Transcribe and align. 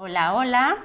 Hola, 0.00 0.36
hola. 0.36 0.76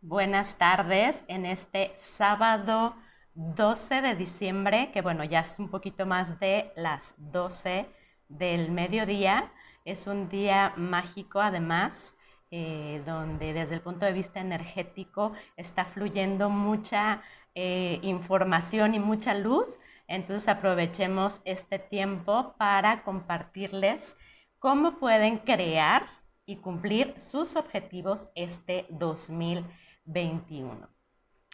Buenas 0.00 0.56
tardes 0.56 1.22
en 1.28 1.44
este 1.44 1.92
sábado 1.98 2.94
12 3.34 4.00
de 4.00 4.14
diciembre, 4.14 4.90
que 4.90 5.02
bueno, 5.02 5.22
ya 5.22 5.40
es 5.40 5.58
un 5.58 5.68
poquito 5.68 6.06
más 6.06 6.40
de 6.40 6.72
las 6.76 7.14
12 7.18 7.84
del 8.30 8.70
mediodía. 8.70 9.52
Es 9.84 10.06
un 10.06 10.30
día 10.30 10.72
mágico 10.76 11.42
además, 11.42 12.16
eh, 12.50 13.02
donde 13.04 13.52
desde 13.52 13.74
el 13.74 13.82
punto 13.82 14.06
de 14.06 14.14
vista 14.14 14.40
energético 14.40 15.34
está 15.58 15.84
fluyendo 15.84 16.48
mucha 16.48 17.20
eh, 17.54 17.98
información 18.00 18.94
y 18.94 18.98
mucha 18.98 19.34
luz. 19.34 19.78
Entonces 20.08 20.48
aprovechemos 20.48 21.42
este 21.44 21.78
tiempo 21.78 22.54
para 22.56 23.02
compartirles 23.02 24.16
cómo 24.58 24.98
pueden 24.98 25.36
crear 25.36 26.19
y 26.50 26.56
cumplir 26.56 27.14
sus 27.20 27.54
objetivos 27.54 28.28
este 28.34 28.86
2021. 28.90 30.88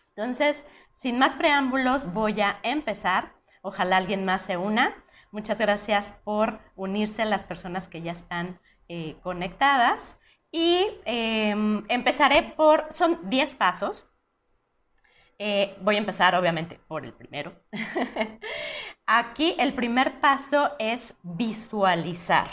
Entonces, 0.09 0.66
sin 0.95 1.18
más 1.18 1.34
preámbulos, 1.34 2.14
voy 2.14 2.41
a 2.41 2.59
empezar. 2.62 3.34
Ojalá 3.60 3.98
alguien 3.98 4.24
más 4.24 4.40
se 4.40 4.56
una. 4.56 5.04
Muchas 5.32 5.59
gracias 5.59 6.12
por 6.24 6.60
unirse 6.77 7.20
a 7.20 7.27
las 7.27 7.45
personas 7.45 7.88
que 7.88 8.01
ya 8.01 8.12
están 8.12 8.59
eh, 8.88 9.18
conectadas. 9.23 10.18
Y 10.51 10.88
em, 11.04 11.84
empezaré 11.88 12.54
por, 12.56 12.87
son 12.90 13.28
10 13.28 13.54
pasos. 13.56 14.09
Eh, 15.38 15.76
voy 15.82 15.96
a 15.96 15.98
empezar 15.98 16.34
obviamente 16.34 16.80
por 16.88 17.04
el 17.04 17.12
primero. 17.12 17.52
Aquí 19.06 19.54
el 19.59 19.74
primer 19.74 20.20
paso 20.20 20.70
es 20.78 21.18
visualizar. 21.23 22.48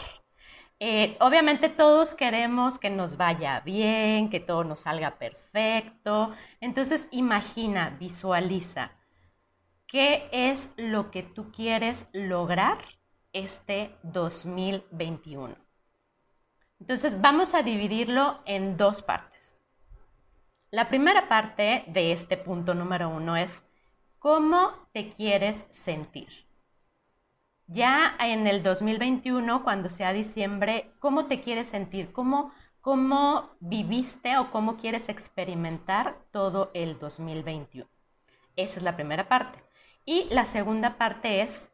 Eh, 0.85 1.15
obviamente 1.21 1.69
todos 1.69 2.13
queremos 2.13 2.77
que 2.77 2.89
nos 2.89 3.15
vaya 3.15 3.61
bien, 3.61 4.29
que 4.29 4.41
todo 4.41 4.65
nos 4.65 4.81
salga 4.81 5.17
perfecto. 5.17 6.35
Entonces 6.59 7.07
imagina, 7.11 7.95
visualiza, 8.01 8.91
¿qué 9.87 10.27
es 10.33 10.73
lo 10.75 11.09
que 11.09 11.23
tú 11.23 11.53
quieres 11.53 12.09
lograr 12.11 12.79
este 13.31 13.95
2021? 14.03 15.55
Entonces 16.81 17.21
vamos 17.21 17.53
a 17.53 17.63
dividirlo 17.63 18.41
en 18.43 18.75
dos 18.75 19.01
partes. 19.01 19.55
La 20.69 20.89
primera 20.89 21.29
parte 21.29 21.85
de 21.87 22.11
este 22.11 22.35
punto 22.35 22.73
número 22.73 23.07
uno 23.07 23.37
es 23.37 23.63
cómo 24.19 24.73
te 24.91 25.07
quieres 25.07 25.65
sentir. 25.71 26.42
Ya 27.73 28.15
en 28.19 28.45
el 28.45 28.61
2021, 28.61 29.63
cuando 29.63 29.89
sea 29.89 30.13
diciembre, 30.13 30.91
¿cómo 30.99 31.25
te 31.25 31.41
quieres 31.41 31.69
sentir? 31.69 32.11
¿Cómo, 32.11 32.53
cómo 32.81 33.49
viviste 33.61 34.37
o 34.37 34.51
cómo 34.51 34.77
quieres 34.77 35.09
experimentar 35.09 36.19
todo 36.29 36.69
el 36.75 36.99
2021? 36.99 37.89
Esa 38.55 38.77
es 38.77 38.83
la 38.83 38.95
primera 38.95 39.27
parte. 39.27 39.57
Y 40.05 40.25
la 40.29 40.45
segunda 40.45 40.99
parte 40.99 41.41
es, 41.41 41.71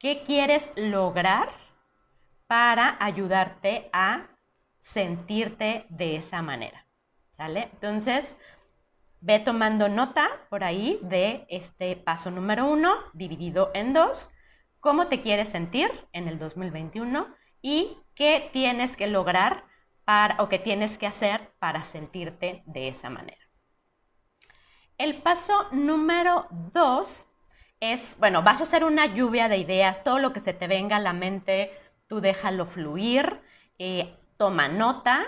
¿qué 0.00 0.24
quieres 0.24 0.72
lograr 0.74 1.50
para 2.48 2.96
ayudarte 2.98 3.88
a 3.92 4.26
sentirte 4.80 5.86
de 5.90 6.16
esa 6.16 6.42
manera? 6.42 6.86
¿Sale? 7.30 7.70
Entonces, 7.74 8.36
ve 9.20 9.38
tomando 9.38 9.88
nota 9.88 10.28
por 10.50 10.64
ahí 10.64 10.98
de 11.02 11.46
este 11.48 11.94
paso 11.94 12.32
número 12.32 12.68
uno, 12.68 12.92
dividido 13.12 13.70
en 13.74 13.92
dos 13.92 14.32
cómo 14.86 15.08
te 15.08 15.20
quieres 15.20 15.48
sentir 15.48 15.90
en 16.12 16.28
el 16.28 16.38
2021 16.38 17.26
y 17.60 17.98
qué 18.14 18.50
tienes 18.52 18.96
que 18.96 19.08
lograr 19.08 19.64
para, 20.04 20.40
o 20.40 20.48
qué 20.48 20.60
tienes 20.60 20.96
que 20.96 21.08
hacer 21.08 21.50
para 21.58 21.82
sentirte 21.82 22.62
de 22.66 22.86
esa 22.86 23.10
manera. 23.10 23.44
El 24.96 25.16
paso 25.22 25.66
número 25.72 26.46
dos 26.72 27.26
es, 27.80 28.16
bueno, 28.20 28.44
vas 28.44 28.60
a 28.60 28.62
hacer 28.62 28.84
una 28.84 29.06
lluvia 29.06 29.48
de 29.48 29.56
ideas, 29.56 30.04
todo 30.04 30.20
lo 30.20 30.32
que 30.32 30.38
se 30.38 30.54
te 30.54 30.68
venga 30.68 30.98
a 30.98 31.00
la 31.00 31.12
mente, 31.12 31.72
tú 32.06 32.20
déjalo 32.20 32.66
fluir, 32.66 33.40
eh, 33.80 34.14
toma 34.36 34.68
nota, 34.68 35.26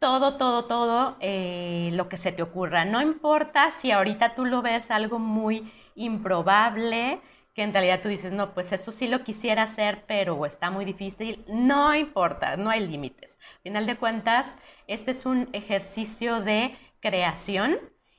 todo, 0.00 0.36
todo, 0.36 0.64
todo 0.64 1.16
eh, 1.20 1.90
lo 1.92 2.08
que 2.08 2.16
se 2.16 2.32
te 2.32 2.42
ocurra. 2.42 2.84
No 2.84 3.00
importa 3.00 3.70
si 3.70 3.92
ahorita 3.92 4.34
tú 4.34 4.46
lo 4.46 4.62
ves 4.62 4.90
algo 4.90 5.20
muy 5.20 5.72
improbable, 5.94 7.20
que 7.54 7.62
en 7.62 7.72
realidad 7.72 8.00
tú 8.02 8.08
dices, 8.08 8.32
no, 8.32 8.54
pues 8.54 8.72
eso 8.72 8.92
sí 8.92 9.08
lo 9.08 9.24
quisiera 9.24 9.64
hacer, 9.64 10.04
pero 10.06 10.46
está 10.46 10.70
muy 10.70 10.84
difícil, 10.84 11.44
no 11.48 11.94
importa, 11.94 12.56
no 12.56 12.70
hay 12.70 12.86
límites. 12.86 13.38
Al 13.56 13.62
final 13.62 13.86
de 13.86 13.96
cuentas, 13.96 14.56
este 14.86 15.10
es 15.10 15.26
un 15.26 15.48
ejercicio 15.52 16.40
de 16.40 16.76
creación 17.00 17.78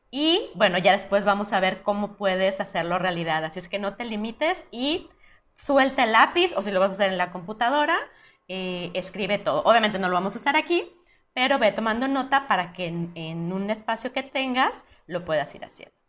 y 0.10 0.50
bueno, 0.56 0.78
ya 0.78 0.92
después 0.92 1.24
vamos 1.24 1.54
a 1.54 1.60
ver 1.62 1.84
cómo 1.84 2.18
puedes 2.18 2.60
hacerlo 2.60 3.00
realidad. 3.00 3.46
Así 3.46 3.60
es 3.60 3.70
que 3.70 3.80
no 3.80 3.96
te 3.96 4.04
limites 4.06 4.66
y 4.72 5.10
suelta 5.54 6.04
el 6.04 6.12
lápiz 6.12 6.54
o 6.56 6.62
si 6.62 6.72
lo 6.72 6.80
vas 6.80 6.92
a 6.92 6.94
hacer 6.96 7.12
en 7.12 7.18
la 7.18 7.32
computadora, 7.32 7.98
eh, 8.48 8.92
escribe 8.94 9.38
todo. 9.40 9.64
Obviamente 9.64 10.00
no 10.00 10.10
lo 10.10 10.16
vamos 10.16 10.36
a 10.36 10.40
usar 10.40 10.58
aquí, 10.58 10.92
pero 11.34 11.60
ve 11.60 11.72
tomando 11.72 12.08
nota 12.08 12.48
para 12.48 12.74
que 12.74 12.88
en 12.88 13.54
un 13.54 13.70
espacio 13.70 14.12
que 14.14 14.24
tengas 14.24 14.86
lo 15.08 15.24
puedas 15.26 15.54
ir 15.56 15.64
haciendo. 15.64 16.01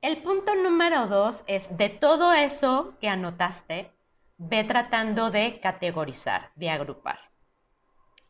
El 0.00 0.18
punto 0.22 0.54
número 0.54 1.08
dos 1.08 1.42
es 1.48 1.76
de 1.76 1.88
todo 1.88 2.32
eso 2.32 2.94
que 3.00 3.08
anotaste, 3.08 3.90
ve 4.36 4.62
tratando 4.62 5.32
de 5.32 5.58
categorizar, 5.58 6.52
de 6.54 6.70
agrupar. 6.70 7.18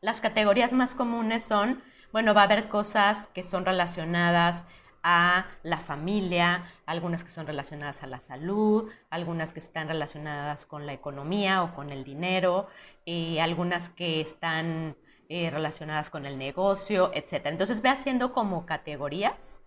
Las 0.01 0.19
categorías 0.19 0.71
más 0.71 0.95
comunes 0.95 1.43
son, 1.43 1.83
bueno, 2.11 2.33
va 2.33 2.41
a 2.41 2.45
haber 2.45 2.69
cosas 2.69 3.27
que 3.35 3.43
son 3.43 3.65
relacionadas 3.65 4.65
a 5.03 5.45
la 5.61 5.77
familia, 5.77 6.63
algunas 6.87 7.23
que 7.23 7.29
son 7.29 7.45
relacionadas 7.45 8.01
a 8.01 8.07
la 8.07 8.19
salud, 8.19 8.89
algunas 9.11 9.53
que 9.53 9.59
están 9.59 9.89
relacionadas 9.89 10.65
con 10.65 10.87
la 10.87 10.93
economía 10.93 11.61
o 11.61 11.75
con 11.75 11.91
el 11.91 12.03
dinero, 12.03 12.67
y 13.05 13.37
algunas 13.37 13.89
que 13.89 14.21
están 14.21 14.97
eh, 15.29 15.51
relacionadas 15.51 16.09
con 16.09 16.25
el 16.25 16.39
negocio, 16.39 17.11
etc. 17.13 17.45
Entonces 17.45 17.83
ve 17.83 17.89
haciendo 17.89 18.33
como 18.33 18.65
categorías 18.65 19.61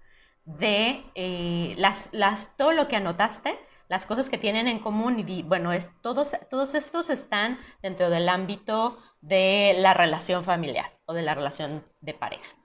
de 0.45 1.05
eh, 1.15 1.75
las, 1.79 2.09
las, 2.13 2.57
todo 2.57 2.73
lo 2.73 2.89
que 2.89 2.97
anotaste, 2.97 3.59
las 3.89 4.07
cosas 4.07 4.29
que 4.29 4.39
tienen 4.39 4.69
en 4.69 4.79
común 4.79 5.25
y 5.29 5.43
bueno, 5.43 5.73
es, 5.73 5.91
todos, 6.01 6.33
todos 6.51 6.75
estos 6.75 7.11
están 7.11 7.59
dentro 7.83 8.11
del 8.11 8.29
ámbito 8.29 8.99
de 9.21 9.75
la 9.79 9.95
relación 9.95 10.45
familiar 10.45 10.99
o 11.05 11.13
de 11.13 11.23
la 11.23 11.35
relación 11.35 11.85
de 12.01 12.15
pareja. 12.15 12.57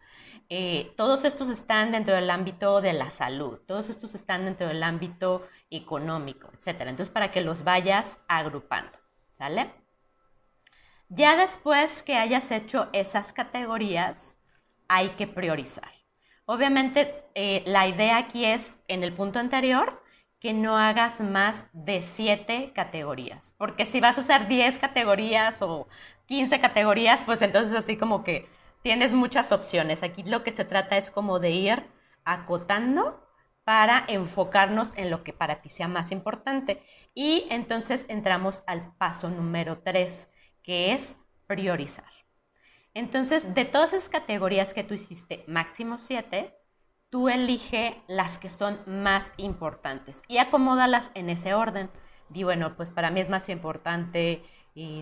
Eh, 0.49 0.93
todos 0.95 1.25
estos 1.25 1.49
están 1.49 1.91
dentro 1.91 2.15
del 2.15 2.29
ámbito 2.29 2.79
de 2.79 2.93
la 2.93 3.11
salud, 3.11 3.59
todos 3.67 3.89
estos 3.89 4.15
están 4.15 4.45
dentro 4.45 4.69
del 4.69 4.81
ámbito 4.81 5.45
económico, 5.69 6.49
etc. 6.53 6.81
Entonces, 6.81 7.09
para 7.09 7.31
que 7.31 7.41
los 7.41 7.65
vayas 7.65 8.19
agrupando, 8.29 8.97
¿sale? 9.37 9.73
Ya 11.09 11.35
después 11.35 12.01
que 12.01 12.15
hayas 12.15 12.49
hecho 12.51 12.87
esas 12.93 13.33
categorías, 13.33 14.37
hay 14.87 15.09
que 15.09 15.27
priorizar. 15.27 15.96
Obviamente, 16.49 17.25
eh, 17.35 17.61
la 17.65 17.87
idea 17.89 18.15
aquí 18.15 18.45
es, 18.45 18.79
en 18.87 19.03
el 19.03 19.11
punto 19.11 19.37
anterior, 19.37 20.01
que 20.39 20.53
no 20.53 20.77
hagas 20.77 21.19
más 21.19 21.65
de 21.73 22.01
siete 22.01 22.71
categorías, 22.73 23.53
porque 23.57 23.85
si 23.85 23.99
vas 23.99 24.17
a 24.17 24.21
hacer 24.21 24.47
10 24.47 24.77
categorías 24.77 25.61
o 25.61 25.89
15 26.25 26.61
categorías, 26.61 27.21
pues 27.25 27.41
entonces 27.41 27.73
así 27.73 27.97
como 27.97 28.23
que 28.23 28.47
tienes 28.81 29.11
muchas 29.11 29.51
opciones. 29.51 30.03
Aquí 30.03 30.23
lo 30.23 30.43
que 30.45 30.51
se 30.51 30.63
trata 30.63 30.95
es 30.95 31.11
como 31.11 31.39
de 31.39 31.51
ir 31.51 31.83
acotando 32.23 33.21
para 33.65 34.05
enfocarnos 34.07 34.93
en 34.97 35.09
lo 35.09 35.25
que 35.25 35.33
para 35.33 35.61
ti 35.61 35.67
sea 35.67 35.89
más 35.89 36.11
importante. 36.13 36.81
Y 37.13 37.45
entonces 37.49 38.05
entramos 38.07 38.63
al 38.67 38.93
paso 38.95 39.29
número 39.29 39.79
3, 39.79 40.31
que 40.63 40.93
es 40.93 41.17
priorizar. 41.45 42.16
Entonces, 42.97 43.53
de 43.53 43.63
todas 43.63 43.93
esas 43.93 44.09
categorías 44.09 44.73
que 44.73 44.83
tú 44.83 44.95
hiciste, 44.95 45.43
máximo 45.45 45.99
siete, 45.99 46.57
tú 47.11 47.29
elige 47.29 48.01
las 48.07 48.39
que 48.39 48.49
son 48.49 48.79
más 48.87 49.31
importantes 49.37 50.23
y 50.27 50.39
acomódalas 50.39 51.11
en 51.13 51.29
ese 51.29 51.53
orden. 51.53 51.91
Di, 52.29 52.43
bueno, 52.43 52.75
pues 52.75 52.89
para 52.89 53.11
mí 53.11 53.19
es 53.19 53.29
más 53.29 53.49
importante 53.49 54.41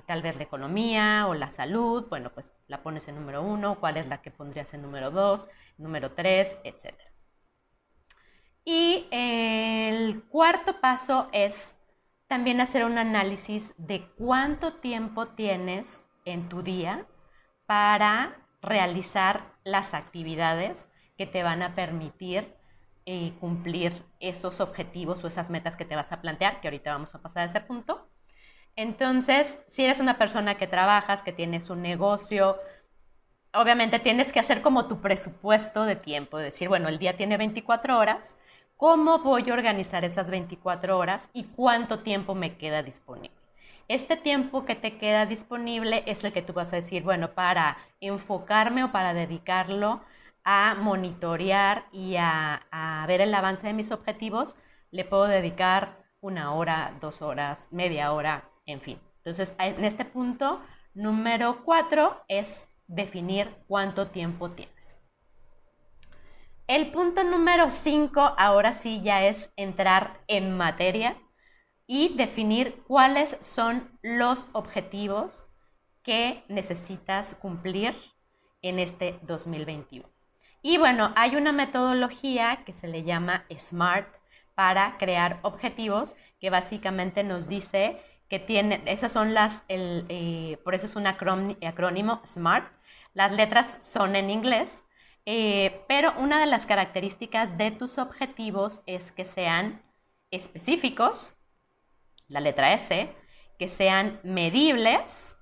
tal 0.07 0.21
vez 0.21 0.35
la 0.35 0.43
economía 0.43 1.25
o 1.27 1.35
la 1.35 1.51
salud, 1.51 2.05
bueno, 2.09 2.31
pues 2.33 2.51
la 2.67 2.83
pones 2.83 3.07
en 3.07 3.15
número 3.15 3.41
uno, 3.41 3.79
cuál 3.79 3.95
es 3.95 4.07
la 4.07 4.21
que 4.21 4.29
pondrías 4.29 4.73
en 4.73 4.81
número 4.81 5.09
dos, 5.09 5.47
número 5.77 6.11
tres, 6.11 6.57
etc. 6.65 6.93
Y 8.65 9.07
el 9.09 10.21
cuarto 10.25 10.81
paso 10.81 11.29
es 11.31 11.77
también 12.27 12.59
hacer 12.59 12.83
un 12.83 12.97
análisis 12.97 13.73
de 13.77 14.05
cuánto 14.17 14.73
tiempo 14.73 15.27
tienes 15.27 16.05
en 16.25 16.49
tu 16.49 16.61
día 16.61 17.05
para 17.65 18.37
realizar 18.61 19.53
las 19.63 19.93
actividades 19.93 20.89
que 21.17 21.25
te 21.25 21.43
van 21.43 21.61
a 21.61 21.75
permitir 21.75 22.53
eh, 23.05 23.33
cumplir 23.39 24.03
esos 24.19 24.59
objetivos 24.59 25.23
o 25.23 25.27
esas 25.27 25.49
metas 25.49 25.75
que 25.75 25.85
te 25.85 25.95
vas 25.95 26.11
a 26.11 26.21
plantear, 26.21 26.59
que 26.59 26.67
ahorita 26.67 26.91
vamos 26.91 27.13
a 27.15 27.21
pasar 27.21 27.43
a 27.43 27.45
ese 27.45 27.61
punto. 27.61 28.09
Entonces, 28.75 29.59
si 29.67 29.85
eres 29.85 29.99
una 29.99 30.17
persona 30.17 30.57
que 30.57 30.67
trabajas, 30.67 31.21
que 31.21 31.31
tienes 31.31 31.69
un 31.69 31.81
negocio, 31.81 32.57
obviamente 33.53 33.99
tienes 33.99 34.33
que 34.33 34.39
hacer 34.39 34.61
como 34.61 34.87
tu 34.87 35.01
presupuesto 35.01 35.85
de 35.85 35.95
tiempo, 35.95 36.37
decir, 36.37 36.67
bueno, 36.67 36.89
el 36.89 36.99
día 36.99 37.15
tiene 37.15 37.37
24 37.37 37.97
horas, 37.97 38.35
¿cómo 38.75 39.19
voy 39.19 39.49
a 39.49 39.53
organizar 39.53 40.03
esas 40.03 40.29
24 40.29 40.97
horas 40.97 41.29
y 41.31 41.45
cuánto 41.45 41.99
tiempo 41.99 42.35
me 42.35 42.57
queda 42.57 42.83
disponible? 42.83 43.44
Este 43.87 44.17
tiempo 44.17 44.65
que 44.65 44.75
te 44.75 44.97
queda 44.97 45.27
disponible 45.27 46.03
es 46.07 46.23
el 46.23 46.33
que 46.33 46.41
tú 46.41 46.53
vas 46.53 46.73
a 46.73 46.77
decir, 46.77 47.03
bueno, 47.03 47.35
para 47.35 47.77
enfocarme 47.99 48.83
o 48.83 48.91
para 48.91 49.13
dedicarlo 49.13 50.01
a 50.43 50.73
monitorear 50.75 51.85
y 51.91 52.15
a, 52.17 53.05
ver 53.07 53.21
el 53.21 53.33
avance 53.33 53.67
de 53.67 53.73
mis 53.73 53.91
objetivos, 53.91 54.57
le 54.89 55.05
puedo 55.05 55.25
dedicar 55.25 56.03
una 56.19 56.53
hora, 56.53 56.97
dos 56.99 57.21
horas, 57.21 57.67
media 57.71 58.11
hora, 58.11 58.49
en 58.65 58.81
fin. 58.81 58.99
Entonces, 59.17 59.55
en 59.59 59.85
este 59.85 60.03
punto 60.03 60.61
número 60.95 61.63
cuatro 61.63 62.23
es 62.27 62.67
definir 62.87 63.55
cuánto 63.67 64.07
tiempo 64.07 64.49
tienes. 64.51 64.97
El 66.67 66.91
punto 66.91 67.23
número 67.23 67.69
5 67.69 68.33
ahora 68.39 68.71
sí 68.71 69.01
ya 69.03 69.25
es 69.25 69.53
entrar 69.55 70.21
en 70.27 70.57
materia 70.57 71.15
y 71.87 72.15
definir 72.15 72.81
cuáles 72.87 73.37
son 73.41 73.89
los 74.01 74.47
objetivos 74.53 75.47
que 76.03 76.43
necesitas 76.47 77.35
cumplir 77.35 77.95
en 78.61 78.79
este 78.79 79.19
2021. 79.23 80.07
Y 80.61 80.77
bueno, 80.77 81.11
hay 81.15 81.35
una 81.35 81.51
metodología 81.51 82.63
que 82.65 82.73
se 82.73 82.87
le 82.87 83.03
llama 83.03 83.45
SMART 83.55 84.07
para 84.55 84.97
crear 84.97 85.39
objetivos 85.43 86.15
que 86.39 86.49
básicamente 86.49 87.23
nos 87.23 87.47
dice 87.47 88.01
que 88.29 88.39
tiene, 88.39 88.81
esas 88.85 89.11
son 89.11 89.35
las, 89.35 89.65
eh, 89.67 90.57
por 90.63 90.73
eso 90.73 90.87
es 90.87 90.95
un 90.95 91.05
acrónimo 91.05 92.21
SMART, 92.25 92.71
las 93.13 93.31
letras 93.31 93.77
son 93.81 94.15
en 94.15 94.31
inglés, 94.31 94.83
eh, 95.27 95.83
pero 95.87 96.13
una 96.17 96.39
de 96.39 96.47
las 96.47 96.65
características 96.65 97.57
de 97.57 97.69
tus 97.71 97.97
objetivos 97.99 98.81
es 98.87 99.11
que 99.11 99.25
sean 99.25 99.83
específicos, 100.31 101.34
la 102.27 102.39
letra 102.39 102.73
S, 102.73 103.09
que 103.57 103.67
sean 103.67 104.19
medibles, 104.23 105.37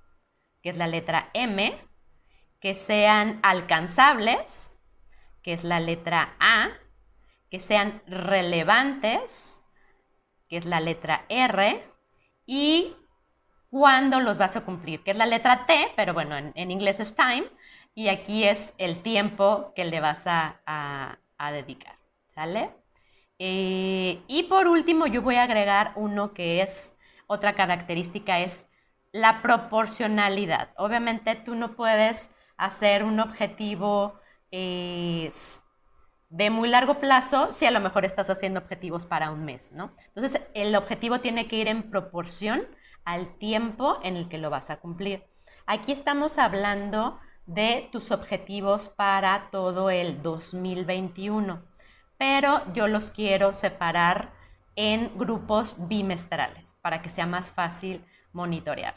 que 0.62 0.70
es 0.70 0.76
la 0.76 0.86
letra 0.86 1.30
M, 1.34 1.76
que 2.60 2.74
sean 2.74 3.40
alcanzables, 3.42 4.74
que 5.42 5.52
es 5.52 5.64
la 5.64 5.80
letra 5.80 6.34
A, 6.40 6.70
que 7.50 7.60
sean 7.60 8.02
relevantes, 8.06 9.62
que 10.48 10.56
es 10.56 10.64
la 10.64 10.80
letra 10.80 11.26
R, 11.28 11.84
y 12.46 12.96
cuándo 13.70 14.20
los 14.20 14.38
vas 14.38 14.56
a 14.56 14.64
cumplir, 14.64 15.02
que 15.02 15.10
es 15.10 15.16
la 15.16 15.26
letra 15.26 15.66
T, 15.66 15.92
pero 15.96 16.14
bueno, 16.14 16.36
en, 16.36 16.70
inglés 16.70 17.00
es 17.00 17.14
time, 17.16 17.44
y 17.94 18.08
aquí 18.08 18.44
es 18.44 18.72
el 18.78 19.02
tiempo 19.02 19.72
que 19.74 19.84
le 19.84 20.00
vas 20.00 20.22
a, 20.26 21.18
dedicar, 21.52 21.96
¿sale? 22.34 22.70
Eh, 23.38 24.22
y 24.26 24.44
por 24.44 24.68
último, 24.68 25.06
yo 25.06 25.22
voy 25.22 25.36
a 25.36 25.44
agregar 25.44 25.92
uno 25.96 26.34
que 26.34 26.62
es, 26.62 26.96
otra 27.26 27.54
característica 27.54 28.40
es 28.40 28.66
la 29.12 29.42
proporcionalidad. 29.42 30.70
Obviamente 30.76 31.34
tú 31.36 31.54
no 31.54 31.76
puedes 31.76 32.30
hacer 32.56 33.04
un 33.04 33.20
objetivo 33.20 34.20
eh, 34.50 35.30
de 36.30 36.50
muy 36.50 36.68
largo 36.68 36.98
plazo 36.98 37.52
si 37.52 37.66
a 37.66 37.70
lo 37.70 37.80
mejor 37.80 38.04
estás 38.04 38.28
haciendo 38.30 38.60
objetivos 38.60 39.06
para 39.06 39.30
un 39.30 39.44
mes, 39.44 39.72
¿no? 39.72 39.92
Entonces, 40.14 40.40
el 40.54 40.74
objetivo 40.74 41.20
tiene 41.20 41.46
que 41.46 41.56
ir 41.56 41.68
en 41.68 41.90
proporción 41.90 42.66
al 43.04 43.36
tiempo 43.38 43.98
en 44.02 44.16
el 44.16 44.28
que 44.28 44.38
lo 44.38 44.50
vas 44.50 44.70
a 44.70 44.78
cumplir. 44.78 45.24
Aquí 45.66 45.92
estamos 45.92 46.38
hablando 46.38 47.20
de 47.46 47.88
tus 47.92 48.10
objetivos 48.10 48.88
para 48.88 49.48
todo 49.50 49.90
el 49.90 50.22
2021, 50.22 51.62
pero 52.18 52.62
yo 52.72 52.86
los 52.88 53.10
quiero 53.10 53.52
separar 53.52 54.32
en 54.76 55.16
grupos 55.16 55.76
bimestrales 55.88 56.76
para 56.82 57.02
que 57.02 57.08
sea 57.08 57.26
más 57.26 57.50
fácil 57.50 58.04
monitorear. 58.32 58.94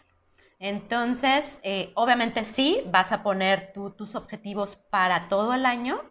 Entonces, 0.59 1.59
eh, 1.61 1.91
obviamente 1.93 2.43
sí, 2.43 2.81
vas 2.87 3.11
a 3.11 3.21
poner 3.21 3.73
tus 3.73 4.15
objetivos 4.15 4.75
para 4.75 5.27
todo 5.27 5.53
el 5.53 5.65
año, 5.65 6.01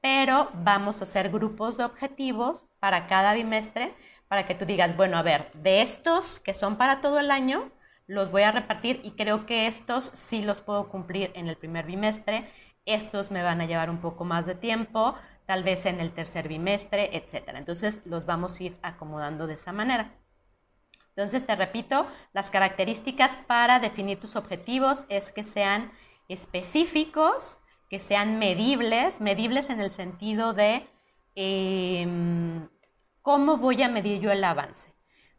pero 0.00 0.50
vamos 0.54 1.00
a 1.00 1.04
hacer 1.04 1.30
grupos 1.30 1.76
de 1.76 1.84
objetivos 1.84 2.68
para 2.78 3.08
cada 3.08 3.34
bimestre 3.34 3.94
para 4.28 4.46
que 4.46 4.54
tú 4.54 4.66
digas, 4.66 4.96
bueno, 4.96 5.16
a 5.16 5.22
ver, 5.22 5.50
de 5.54 5.82
estos 5.82 6.38
que 6.38 6.54
son 6.54 6.76
para 6.76 7.00
todo 7.00 7.18
el 7.18 7.30
año, 7.30 7.72
los 8.06 8.30
voy 8.30 8.42
a 8.42 8.52
repartir 8.52 9.00
y 9.02 9.12
creo 9.12 9.46
que 9.46 9.66
estos 9.66 10.10
sí 10.14 10.42
los 10.42 10.60
puedo 10.60 10.88
cumplir 10.88 11.32
en 11.34 11.48
el 11.48 11.56
primer 11.56 11.86
bimestre, 11.86 12.48
estos 12.84 13.30
me 13.30 13.42
van 13.42 13.60
a 13.60 13.66
llevar 13.66 13.90
un 13.90 13.98
poco 13.98 14.24
más 14.24 14.46
de 14.46 14.54
tiempo, 14.54 15.14
tal 15.48 15.64
vez 15.64 15.86
en 15.86 15.98
el 15.98 16.12
tercer 16.12 16.46
bimestre, 16.46 17.16
etc. 17.16 17.54
Entonces 17.54 18.02
los 18.04 18.26
vamos 18.26 18.60
a 18.60 18.64
ir 18.64 18.76
acomodando 18.82 19.46
de 19.46 19.54
esa 19.54 19.72
manera. 19.72 20.12
Entonces 21.16 21.46
te 21.46 21.56
repito, 21.56 22.06
las 22.34 22.50
características 22.50 23.34
para 23.46 23.80
definir 23.80 24.20
tus 24.20 24.36
objetivos 24.36 25.06
es 25.08 25.32
que 25.32 25.44
sean 25.44 25.90
específicos, 26.28 27.58
que 27.88 27.98
sean 27.98 28.38
medibles, 28.38 29.22
medibles 29.22 29.70
en 29.70 29.80
el 29.80 29.90
sentido 29.90 30.52
de 30.52 30.86
em, 31.34 32.68
¿Cómo 33.22 33.56
voy 33.56 33.82
a 33.82 33.88
medir 33.88 34.20
yo 34.20 34.30
el 34.30 34.44
avance? 34.44 34.92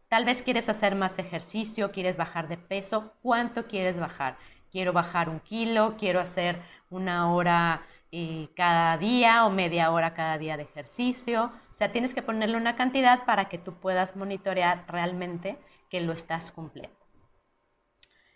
Tal 0.07 0.25
vez 0.25 0.41
quieres 0.41 0.69
hacer 0.69 0.95
más 0.95 1.19
ejercicio, 1.19 1.91
quieres 1.91 2.17
bajar 2.17 2.47
de 2.47 2.57
peso. 2.57 3.13
¿Cuánto 3.21 3.67
quieres 3.67 3.99
bajar? 3.99 4.37
Quiero 4.71 4.91
bajar 4.91 5.29
un 5.29 5.39
kilo, 5.39 5.97
quiero 5.99 6.19
hacer 6.19 6.63
una 6.89 7.31
hora 7.31 7.83
eh, 8.11 8.49
cada 8.55 8.97
día 8.97 9.45
o 9.45 9.49
media 9.49 9.91
hora 9.91 10.13
cada 10.13 10.37
día 10.37 10.57
de 10.57 10.63
ejercicio. 10.63 11.51
O 11.71 11.73
sea, 11.73 11.91
tienes 11.91 12.13
que 12.13 12.21
ponerle 12.21 12.57
una 12.57 12.75
cantidad 12.75 13.25
para 13.25 13.49
que 13.49 13.57
tú 13.57 13.73
puedas 13.79 14.15
monitorear 14.15 14.85
realmente 14.87 15.57
que 15.89 16.01
lo 16.01 16.13
estás 16.13 16.51
cumpliendo. 16.51 16.97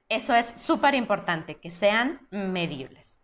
Eso 0.09 0.35
es 0.35 0.47
súper 0.61 0.95
importante, 0.95 1.55
que 1.55 1.71
sean 1.71 2.27
medibles. 2.29 3.21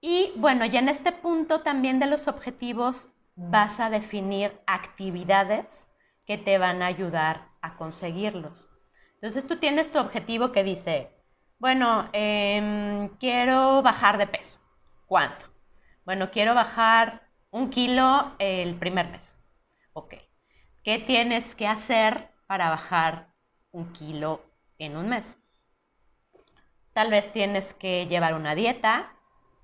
Y 0.00 0.32
bueno, 0.36 0.64
ya 0.64 0.78
en 0.78 0.88
este 0.88 1.12
punto 1.12 1.60
también 1.62 1.98
de 1.98 2.06
los 2.06 2.28
objetivos 2.28 3.08
vas 3.34 3.80
a 3.80 3.90
definir 3.90 4.60
actividades 4.66 5.88
que 6.26 6.38
te 6.38 6.58
van 6.58 6.82
a 6.82 6.86
ayudar 6.86 7.48
a 7.62 7.76
conseguirlos. 7.76 8.68
Entonces 9.14 9.46
tú 9.46 9.56
tienes 9.58 9.90
tu 9.90 9.98
objetivo 9.98 10.52
que 10.52 10.62
dice, 10.62 11.10
bueno, 11.58 12.08
em, 12.12 13.08
quiero 13.18 13.82
bajar 13.82 14.18
de 14.18 14.26
peso. 14.26 14.58
¿Cuánto? 15.08 15.46
Bueno, 16.04 16.30
quiero 16.30 16.54
bajar 16.54 17.28
un 17.50 17.70
kilo 17.70 18.36
el 18.38 18.76
primer 18.76 19.08
mes. 19.08 19.36
Ok. 19.92 20.14
¿Qué 20.84 21.00
tienes 21.00 21.56
que 21.56 21.66
hacer 21.66 22.28
para 22.46 22.70
bajar 22.70 23.34
un 23.72 23.92
kilo 23.92 24.44
en 24.78 24.96
un 24.96 25.08
mes? 25.08 25.36
Tal 26.92 27.10
vez 27.10 27.32
tienes 27.32 27.74
que 27.74 28.06
llevar 28.06 28.34
una 28.34 28.54
dieta. 28.54 29.12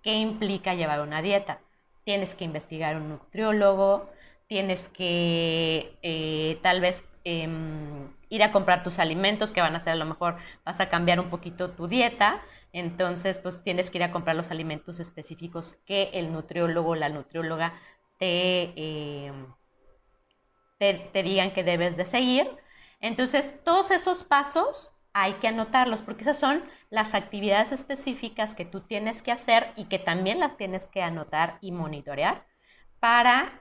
¿Qué 0.03 0.15
implica 0.15 0.75
llevar 0.75 1.01
una 1.01 1.23
dieta? 1.23 1.61
tienes 2.05 2.35
que 2.35 2.45
investigar 2.45 2.97
un 2.97 3.09
nutriólogo, 3.09 4.11
tienes 4.47 4.89
que 4.91 5.97
eh, 6.03 6.59
tal 6.63 6.81
vez 6.81 7.05
em, 7.25 8.11
ir 8.35 8.43
a 8.43 8.53
comprar 8.53 8.83
tus 8.83 8.99
alimentos 8.99 9.53
que 9.53 9.61
van 9.61 9.77
a 9.77 9.81
ser 9.81 9.93
a 9.93 9.97
lo 9.97 10.05
mejor 10.05 10.37
vas 10.65 10.81
a 10.81 10.89
cambiar 10.89 11.21
un 11.21 11.31
poquito 11.31 11.71
tu 11.71 11.87
dieta, 11.87 12.43
entonces 12.73 13.41
pues 13.41 13.63
tienes 13.63 13.91
que 13.91 13.99
ir 13.99 14.05
a 14.05 14.13
comprar 14.13 14.37
los 14.37 14.51
alimentos 14.51 14.99
específicos 15.01 15.77
que 15.87 16.11
el 16.15 16.33
nutriólogo 16.33 16.91
o 16.91 16.95
la 16.97 17.09
nutrióloga 17.09 17.75
te, 18.19 18.73
em, 18.77 19.47
te, 20.79 20.95
te 21.13 21.23
digan 21.23 21.53
que 21.53 21.63
debes 21.63 21.97
de 21.97 22.07
seguir. 22.07 22.49
Entonces 23.01 23.63
todos 23.65 23.91
esos 23.91 24.25
pasos 24.25 24.95
hay 25.13 25.35
que 25.35 25.49
anotarlos 25.49 26.03
porque 26.03 26.23
esas 26.23 26.39
son 26.39 26.65
las 26.91 27.15
actividades 27.15 27.71
específicas 27.71 28.55
que 28.55 28.65
tú 28.65 28.81
tienes 28.81 29.23
que 29.23 29.31
hacer 29.33 29.73
y 29.77 29.85
que 29.85 30.01
también 30.01 30.41
las 30.41 30.57
tienes 30.57 30.89
que 30.89 31.03
anotar 31.03 31.59
y 31.61 31.71
monitorear 31.71 32.47
para, 33.05 33.61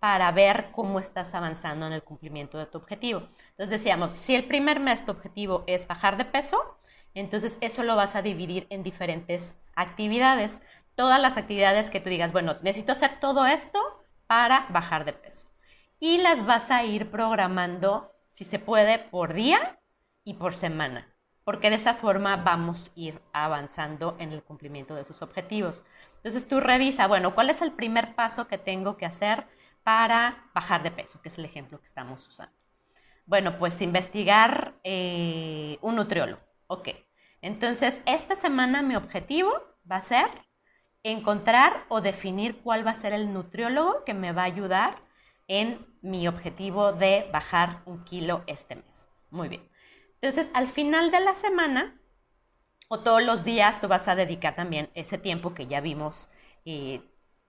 para 0.00 0.32
ver 0.32 0.70
cómo 0.72 0.98
estás 0.98 1.34
avanzando 1.34 1.86
en 1.86 1.92
el 1.92 2.02
cumplimiento 2.02 2.56
de 2.56 2.64
tu 2.64 2.78
objetivo. 2.78 3.20
Entonces 3.50 3.68
decíamos, 3.68 4.14
si 4.14 4.34
el 4.34 4.46
primer 4.46 4.80
mes 4.80 5.04
tu 5.04 5.10
objetivo 5.10 5.62
es 5.66 5.86
bajar 5.86 6.16
de 6.16 6.24
peso, 6.24 6.78
entonces 7.12 7.58
eso 7.60 7.82
lo 7.82 7.96
vas 7.96 8.16
a 8.16 8.22
dividir 8.22 8.66
en 8.70 8.82
diferentes 8.82 9.60
actividades. 9.76 10.62
Todas 10.94 11.20
las 11.20 11.36
actividades 11.36 11.90
que 11.90 12.00
tú 12.00 12.08
digas, 12.08 12.32
bueno, 12.32 12.56
necesito 12.62 12.92
hacer 12.92 13.20
todo 13.20 13.44
esto 13.44 13.78
para 14.26 14.66
bajar 14.70 15.04
de 15.04 15.12
peso. 15.12 15.46
Y 16.00 16.16
las 16.22 16.46
vas 16.46 16.70
a 16.70 16.82
ir 16.82 17.10
programando, 17.10 18.10
si 18.32 18.46
se 18.46 18.58
puede, 18.58 18.98
por 18.98 19.34
día 19.34 19.78
y 20.24 20.32
por 20.32 20.54
semana, 20.54 21.14
porque 21.44 21.68
de 21.68 21.76
esa 21.76 21.92
forma 21.92 22.36
vamos 22.36 22.88
a 22.88 22.92
ir 22.98 23.20
avanzando 23.34 24.16
en 24.18 24.32
el 24.32 24.42
cumplimiento 24.42 24.94
de 24.94 25.04
sus 25.04 25.20
objetivos. 25.20 25.84
Entonces 26.18 26.48
tú 26.48 26.60
revisa, 26.60 27.06
bueno, 27.06 27.34
¿cuál 27.34 27.50
es 27.50 27.62
el 27.62 27.72
primer 27.72 28.14
paso 28.14 28.48
que 28.48 28.58
tengo 28.58 28.96
que 28.96 29.06
hacer 29.06 29.46
para 29.82 30.50
bajar 30.54 30.82
de 30.82 30.90
peso? 30.90 31.20
Que 31.22 31.28
es 31.28 31.38
el 31.38 31.44
ejemplo 31.44 31.80
que 31.80 31.86
estamos 31.86 32.26
usando. 32.26 32.54
Bueno, 33.26 33.58
pues 33.58 33.80
investigar 33.82 34.74
eh, 34.84 35.78
un 35.80 35.96
nutriólogo. 35.96 36.42
Ok. 36.66 36.88
Entonces, 37.40 38.02
esta 38.06 38.34
semana 38.34 38.82
mi 38.82 38.96
objetivo 38.96 39.52
va 39.90 39.96
a 39.96 40.00
ser 40.00 40.26
encontrar 41.02 41.84
o 41.88 42.00
definir 42.00 42.58
cuál 42.62 42.86
va 42.86 42.92
a 42.92 42.94
ser 42.94 43.12
el 43.12 43.32
nutriólogo 43.32 44.04
que 44.04 44.14
me 44.14 44.32
va 44.32 44.42
a 44.42 44.46
ayudar 44.46 44.96
en 45.46 45.86
mi 46.02 46.26
objetivo 46.28 46.92
de 46.92 47.28
bajar 47.32 47.82
un 47.86 48.04
kilo 48.04 48.42
este 48.46 48.76
mes. 48.76 49.08
Muy 49.30 49.48
bien. 49.48 49.68
Entonces, 50.20 50.50
al 50.54 50.68
final 50.68 51.10
de 51.10 51.20
la 51.20 51.34
semana 51.34 51.97
o 52.88 53.00
todos 53.00 53.22
los 53.22 53.44
días 53.44 53.80
tú 53.80 53.88
vas 53.88 54.08
a 54.08 54.16
dedicar 54.16 54.56
también 54.56 54.90
ese 54.94 55.18
tiempo 55.18 55.54
que 55.54 55.66
ya 55.66 55.80
vimos 55.80 56.30
eh, 56.64 57.02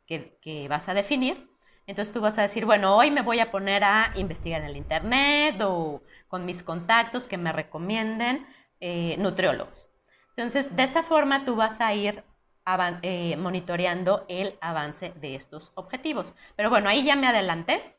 que, 0.05 0.67
vas 0.69 0.89
a 0.89 0.93
definir. 0.93 1.49
Entonces 1.87 2.13
tú 2.13 2.21
vas 2.21 2.37
a 2.37 2.43
decir, 2.43 2.65
bueno, 2.65 2.95
hoy 2.95 3.09
me 3.09 3.21
voy 3.21 3.39
a 3.39 3.51
poner 3.51 3.83
a 3.83 4.11
investigar 4.15 4.61
en 4.61 4.67
el 4.67 4.77
internet 4.77 5.59
o 5.61 6.03
con 6.27 6.45
mis 6.45 6.61
contactos 6.61 7.27
que 7.27 7.37
me 7.37 7.51
recomienden 7.51 8.45
eh, 8.79 9.15
nutriólogos. 9.17 9.87
Entonces, 10.35 10.75
de 10.75 10.83
esa 10.83 11.03
forma 11.03 11.45
tú 11.45 11.55
vas 11.55 11.81
a 11.81 11.93
ir 11.93 12.23
eh, 13.01 13.35
monitoreando 13.37 14.25
el 14.29 14.57
avance 14.61 15.11
de 15.19 15.35
estos 15.35 15.71
objetivos. 15.75 16.33
Pero 16.55 16.69
bueno, 16.69 16.87
ahí 16.89 17.03
ya 17.03 17.15
me 17.15 17.27
adelanté. 17.27 17.97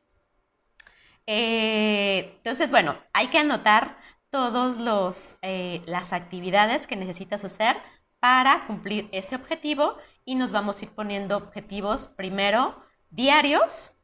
Eh, 1.26 2.35
entonces, 2.37 2.70
bueno, 2.70 2.97
hay 3.12 3.28
que 3.28 3.38
anotar 3.38 3.97
todas 4.30 5.38
eh, 5.42 5.82
las 5.87 6.12
actividades 6.12 6.87
que 6.87 6.96
necesitas 6.96 7.44
hacer 7.44 7.76
para 8.20 8.66
cumplir 8.66 9.08
ese 9.12 9.34
objetivo 9.34 9.96
y 10.25 10.34
nos 10.37 10.52
vamos 10.52 10.80
a 10.80 10.84
ir 10.84 10.90
poniendo 10.90 11.37
objetivos 11.37 12.06
primero 12.06 12.82
diarios, 13.10 13.96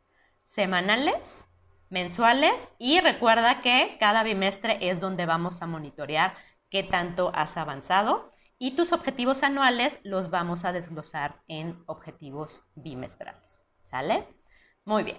semanales, 0.44 1.48
mensuales 1.90 2.68
y 2.78 3.00
recuerda 3.00 3.60
que 3.60 3.96
cada 4.00 4.22
bimestre 4.22 4.78
es 4.80 5.00
donde 5.00 5.26
vamos 5.26 5.62
a 5.62 5.66
monitorear 5.66 6.34
qué 6.70 6.82
tanto 6.82 7.30
has 7.34 7.56
avanzado 7.56 8.32
y 8.58 8.74
tus 8.74 8.92
objetivos 8.92 9.42
anuales 9.42 10.00
los 10.02 10.30
vamos 10.30 10.64
a 10.64 10.72
desglosar 10.72 11.42
en 11.46 11.82
objetivos 11.86 12.62
bimestrales. 12.74 13.60
¿Sale? 13.82 14.26
Muy 14.84 15.04
bien. 15.04 15.18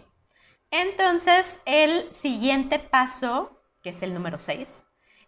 Entonces, 0.71 1.61
el 1.65 2.11
siguiente 2.13 2.79
paso, 2.79 3.61
que 3.81 3.91
es 3.91 4.01
el 4.01 4.13
número 4.13 4.39
6, 4.39 4.83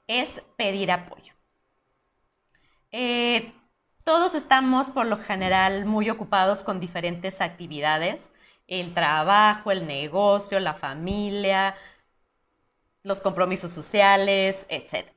es 0.10 0.44
pedir 0.58 0.92
apoyo. 0.92 1.34
Eh, 2.92 3.54
todos 4.04 4.34
estamos 4.34 4.90
por 4.90 5.06
lo 5.06 5.18
general 5.18 5.86
muy 5.86 6.10
ocupados 6.10 6.64
con 6.64 6.80
diferentes 6.80 7.42
actividades, 7.42 8.34
el 8.68 8.96
trabajo, 8.96 9.72
el 9.72 9.86
negocio, 9.86 10.60
la 10.60 10.74
familia, 10.74 11.76
los 13.04 13.22
compromisos 13.22 13.72
sociales, 13.72 14.66
etc. 14.70 15.08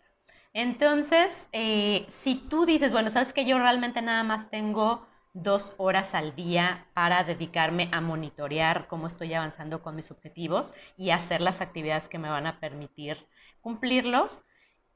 Entonces, 0.52 1.48
eh, 1.52 2.04
si 2.10 2.34
tú 2.34 2.66
dices, 2.66 2.92
bueno, 2.92 3.08
sabes 3.08 3.32
que 3.32 3.46
yo 3.46 3.58
realmente 3.58 4.02
nada 4.02 4.22
más 4.24 4.50
tengo 4.50 5.06
dos 5.32 5.72
horas 5.78 6.14
al 6.14 6.36
día 6.36 6.86
para 6.92 7.24
dedicarme 7.24 7.88
a 7.92 8.02
monitorear 8.02 8.88
cómo 8.88 9.06
estoy 9.06 9.32
avanzando 9.32 9.82
con 9.82 9.96
mis 9.96 10.10
objetivos 10.10 10.74
y 10.98 11.10
hacer 11.10 11.40
las 11.40 11.62
actividades 11.62 12.10
que 12.10 12.18
me 12.18 12.28
van 12.28 12.46
a 12.46 12.60
permitir 12.60 13.26
cumplirlos. 13.62 14.42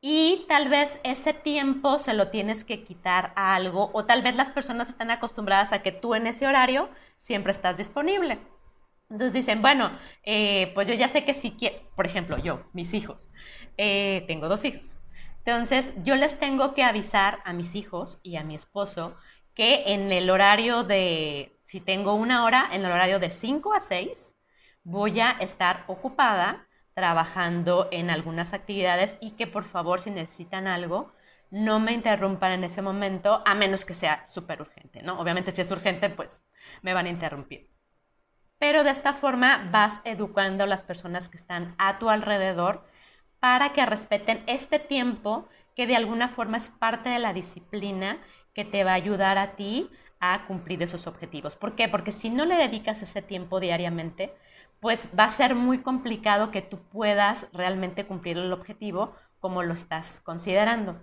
Y 0.01 0.45
tal 0.49 0.69
vez 0.69 1.01
ese 1.05 1.33
tiempo 1.33 1.99
se 1.99 2.15
lo 2.15 2.29
tienes 2.29 2.65
que 2.65 2.85
quitar 2.85 3.33
a 3.35 3.55
algo 3.55 3.91
o 3.93 4.05
tal 4.05 4.23
vez 4.23 4.37
las 4.37 4.51
personas 4.51 4.89
están 4.89 5.11
acostumbradas 5.11 5.73
a 5.73 5.83
que 5.83 5.93
tú 5.93 6.15
en 6.15 6.27
ese 6.27 6.47
horario 6.47 6.91
siempre 7.17 7.53
estás 7.53 7.77
disponible. 7.77 8.39
Entonces 9.09 9.33
dicen, 9.33 9.63
bueno, 9.63 9.91
eh, 10.25 10.73
pues 10.75 10.89
yo 10.89 10.95
ya 10.95 11.09
sé 11.09 11.25
que 11.25 11.35
si 11.35 11.53
quiero, 11.53 11.77
por 11.95 12.07
ejemplo, 12.07 12.39
yo, 12.39 12.65
mis 12.73 12.93
hijos, 12.95 13.31
eh, 13.79 14.25
tengo 14.27 14.49
dos 14.49 14.65
hijos. 14.65 14.97
Entonces, 15.45 15.93
yo 16.03 16.17
les 16.17 16.41
tengo 16.41 16.75
que 16.75 16.83
avisar 16.83 17.39
a 17.45 17.53
mis 17.53 17.77
hijos 17.77 18.19
y 18.25 18.37
a 18.37 18.43
mi 18.43 18.57
esposo 18.57 19.17
que 19.55 19.95
en 19.95 20.11
el 20.11 20.29
horario 20.29 20.83
de, 20.83 21.57
si 21.65 21.81
tengo 21.81 22.15
una 22.15 22.45
hora, 22.45 22.69
en 22.73 22.85
el 22.85 22.91
horario 22.91 23.21
de 23.21 23.31
5 23.31 23.73
a 23.73 23.81
6, 23.81 24.35
voy 24.83 25.21
a 25.21 25.31
estar 25.41 25.85
ocupada 25.87 26.66
trabajando 26.97 27.89
en 27.93 28.09
algunas 28.09 28.55
actividades 28.55 29.19
y 29.21 29.33
que 29.33 29.47
por 29.47 29.65
favor, 29.65 30.01
si 30.01 30.11
necesitan 30.11 30.67
algo, 30.67 31.13
no 31.51 31.79
me 31.79 31.93
interrumpan 31.93 32.53
en 32.53 32.65
ese 32.65 32.81
momento, 32.81 33.43
a 33.45 33.55
menos 33.55 33.85
que 33.85 33.93
sea 33.93 34.27
súper 34.27 34.63
urgente, 34.63 35.03
¿no? 35.03 35.21
Obviamente, 35.21 35.51
si 35.53 35.61
es 35.61 35.71
urgente, 35.71 36.09
pues 36.09 36.43
me 36.81 36.95
van 36.95 37.05
a 37.05 37.11
interrumpir. 37.11 37.71
Pero 38.59 38.83
de 38.83 38.91
esta 38.91 39.13
forma 39.13 39.69
vas 39.71 40.01
educando 40.05 40.65
a 40.65 40.67
las 40.67 40.83
personas 40.83 41.29
que 41.29 41.37
están 41.37 41.75
a 41.77 41.99
tu 41.99 42.09
alrededor 42.09 42.87
para 43.41 43.75
que 43.75 43.85
respeten 43.85 44.43
este 44.47 44.79
tiempo 44.79 45.47
que 45.75 45.87
de 45.87 45.97
alguna 45.97 46.29
forma 46.29 46.57
es 46.57 46.71
parte 46.71 47.11
de 47.11 47.19
la 47.19 47.35
disciplina 47.35 48.23
que 48.55 48.65
te 48.65 48.85
va 48.85 48.93
a 48.93 48.95
ayudar 48.95 49.37
a 49.37 49.55
ti 49.55 49.91
a 50.19 50.47
cumplir 50.47 50.83
esos 50.83 51.07
objetivos. 51.07 51.57
¿Por 51.57 51.75
qué? 51.75 51.91
Porque 51.91 52.11
si 52.11 52.31
no 52.31 52.47
le 52.47 52.57
dedicas 52.57 53.03
ese 53.03 53.21
tiempo 53.21 53.61
diariamente, 53.61 54.35
pues 54.81 55.09
va 55.19 55.25
a 55.25 55.29
ser 55.29 55.55
muy 55.55 55.83
complicado 55.83 56.51
que 56.51 56.63
tú 56.63 56.79
puedas 56.91 57.47
realmente 57.53 58.07
cumplir 58.07 58.39
el 58.39 58.53
objetivo 58.53 59.15
como 59.41 59.63
lo 59.63 59.75
estás 59.75 60.21
considerando. 60.21 61.01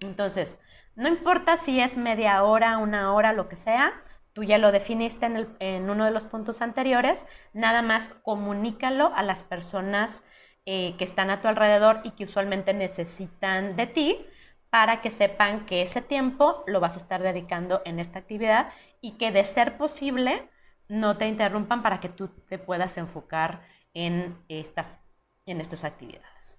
Entonces, 0.00 0.58
no 0.94 1.08
importa 1.08 1.56
si 1.56 1.80
es 1.80 1.96
media 1.96 2.42
hora, 2.42 2.78
una 2.78 3.12
hora, 3.14 3.32
lo 3.32 3.48
que 3.48 3.56
sea, 3.56 3.92
tú 4.32 4.44
ya 4.44 4.58
lo 4.58 4.72
definiste 4.72 5.26
en, 5.26 5.56
en 5.60 5.90
uno 5.90 6.04
de 6.04 6.10
los 6.10 6.24
puntos 6.24 6.62
anteriores, 6.62 7.26
nada 7.52 7.82
más 7.82 8.08
comunícalo 8.22 9.12
a 9.14 9.22
las 9.22 9.42
personas 9.42 10.24
eh, 10.70 10.96
que 10.98 11.04
están 11.04 11.30
a 11.30 11.40
tu 11.40 11.48
alrededor 11.48 12.00
y 12.04 12.10
que 12.10 12.24
usualmente 12.24 12.74
necesitan 12.74 13.74
de 13.76 13.86
ti 13.86 14.26
para 14.68 15.00
que 15.00 15.10
sepan 15.10 15.64
que 15.64 15.80
ese 15.80 16.02
tiempo 16.02 16.62
lo 16.66 16.78
vas 16.78 16.94
a 16.96 16.98
estar 16.98 17.22
dedicando 17.22 17.80
en 17.86 17.98
esta 17.98 18.18
actividad 18.18 18.70
y 19.00 19.16
que 19.16 19.32
de 19.32 19.44
ser 19.44 19.78
posible 19.78 20.50
no 20.88 21.16
te 21.16 21.26
interrumpan 21.26 21.82
para 21.82 22.00
que 22.00 22.08
tú 22.08 22.28
te 22.48 22.58
puedas 22.58 22.96
enfocar 22.98 23.62
en 23.94 24.42
estas, 24.48 25.00
en 25.46 25.60
estas 25.60 25.84
actividades. 25.84 26.58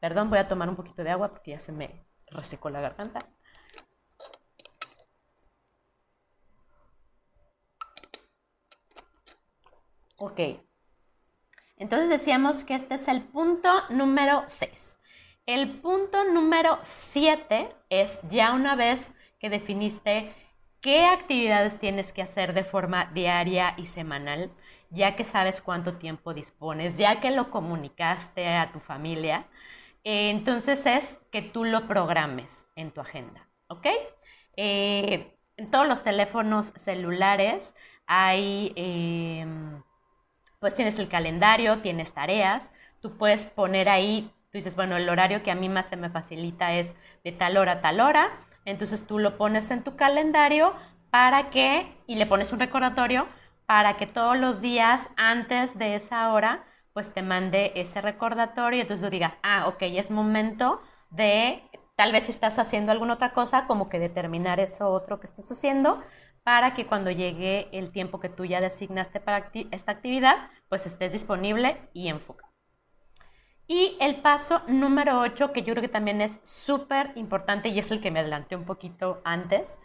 Perdón, 0.00 0.30
voy 0.30 0.38
a 0.38 0.48
tomar 0.48 0.68
un 0.68 0.76
poquito 0.76 1.02
de 1.04 1.10
agua 1.10 1.30
porque 1.30 1.52
ya 1.52 1.58
se 1.58 1.72
me 1.72 2.04
resecó 2.30 2.70
la 2.70 2.80
garganta. 2.80 3.20
Ok, 10.16 10.40
entonces 11.76 12.08
decíamos 12.08 12.62
que 12.64 12.74
este 12.74 12.94
es 12.94 13.08
el 13.08 13.22
punto 13.22 13.68
número 13.90 14.44
6. 14.46 14.96
El 15.46 15.80
punto 15.80 16.24
número 16.24 16.78
7 16.82 17.74
es 17.90 18.18
ya 18.30 18.52
una 18.54 18.76
vez 18.76 19.12
que 19.38 19.50
definiste 19.50 20.32
qué 20.84 21.06
actividades 21.06 21.78
tienes 21.80 22.12
que 22.12 22.20
hacer 22.20 22.52
de 22.52 22.62
forma 22.62 23.06
diaria 23.14 23.72
y 23.78 23.86
semanal, 23.86 24.50
ya 24.90 25.16
que 25.16 25.24
sabes 25.24 25.62
cuánto 25.62 25.96
tiempo 25.96 26.34
dispones, 26.34 26.98
ya 26.98 27.22
que 27.22 27.30
lo 27.30 27.50
comunicaste 27.50 28.46
a 28.48 28.70
tu 28.70 28.80
familia, 28.80 29.46
eh, 30.04 30.28
entonces 30.28 30.84
es 30.84 31.18
que 31.32 31.40
tú 31.40 31.64
lo 31.64 31.88
programes 31.88 32.66
en 32.76 32.90
tu 32.90 33.00
agenda, 33.00 33.48
¿ok? 33.68 33.86
Eh, 34.58 35.34
en 35.56 35.70
todos 35.70 35.88
los 35.88 36.04
teléfonos 36.04 36.72
celulares 36.76 37.74
hay... 38.06 38.72
Em, 38.76 39.82
pues 40.60 40.74
tienes 40.74 40.98
el 40.98 41.08
calendario, 41.08 41.80
tienes 41.80 42.12
tareas, 42.14 42.72
tú 43.00 43.16
puedes 43.18 43.44
poner 43.44 43.88
ahí, 43.88 44.30
tú 44.50 44.58
dices, 44.58 44.76
bueno, 44.76 44.96
el 44.96 45.08
horario 45.08 45.42
que 45.42 45.50
a 45.50 45.54
mí 45.54 45.68
más 45.68 45.88
se 45.88 45.96
me 45.96 46.10
facilita 46.10 46.74
es 46.74 46.96
de 47.22 47.32
tal 47.32 47.56
hora 47.58 47.72
a 47.72 47.80
tal 47.82 48.00
hora, 48.00 48.32
entonces 48.64 49.06
tú 49.06 49.18
lo 49.18 49.36
pones 49.36 49.70
en 49.70 49.82
tu 49.84 49.96
calendario 49.96 50.74
para 51.10 51.50
que, 51.50 51.86
y 52.06 52.16
le 52.16 52.26
pones 52.26 52.52
un 52.52 52.60
recordatorio, 52.60 53.26
para 53.66 53.96
que 53.96 54.06
todos 54.06 54.36
los 54.38 54.60
días 54.60 55.08
antes 55.16 55.78
de 55.78 55.94
esa 55.96 56.32
hora, 56.32 56.64
pues 56.92 57.12
te 57.12 57.22
mande 57.22 57.72
ese 57.76 58.00
recordatorio 58.00 58.78
y 58.78 58.82
entonces 58.82 59.06
tú 59.06 59.10
digas, 59.10 59.34
ah, 59.42 59.68
ok, 59.68 59.82
es 59.82 60.10
momento 60.10 60.80
de, 61.10 61.62
tal 61.96 62.12
vez 62.12 62.28
estás 62.28 62.58
haciendo 62.58 62.92
alguna 62.92 63.14
otra 63.14 63.32
cosa, 63.32 63.66
como 63.66 63.88
que 63.88 63.98
determinar 63.98 64.60
eso 64.60 64.90
otro 64.90 65.18
que 65.20 65.26
estás 65.26 65.50
haciendo, 65.50 66.02
para 66.42 66.74
que 66.74 66.86
cuando 66.86 67.10
llegue 67.10 67.68
el 67.72 67.90
tiempo 67.90 68.20
que 68.20 68.28
tú 68.28 68.44
ya 68.44 68.60
designaste 68.60 69.20
para 69.20 69.50
esta 69.70 69.92
actividad, 69.92 70.50
pues 70.68 70.86
estés 70.86 71.12
disponible 71.12 71.88
y 71.94 72.08
enfocado. 72.08 72.53
Y 73.66 73.96
el 74.00 74.16
paso 74.16 74.62
número 74.68 75.20
8, 75.20 75.52
que 75.52 75.62
yo 75.62 75.74
creo 75.74 75.82
que 75.82 75.88
también 75.88 76.20
es 76.20 76.40
súper 76.44 77.12
importante 77.16 77.68
y 77.68 77.78
es 77.78 77.90
el 77.90 78.00
que 78.00 78.10
me 78.10 78.20
adelanté 78.20 78.56
un 78.56 78.64
poquito 78.64 79.20
antes, 79.24 79.78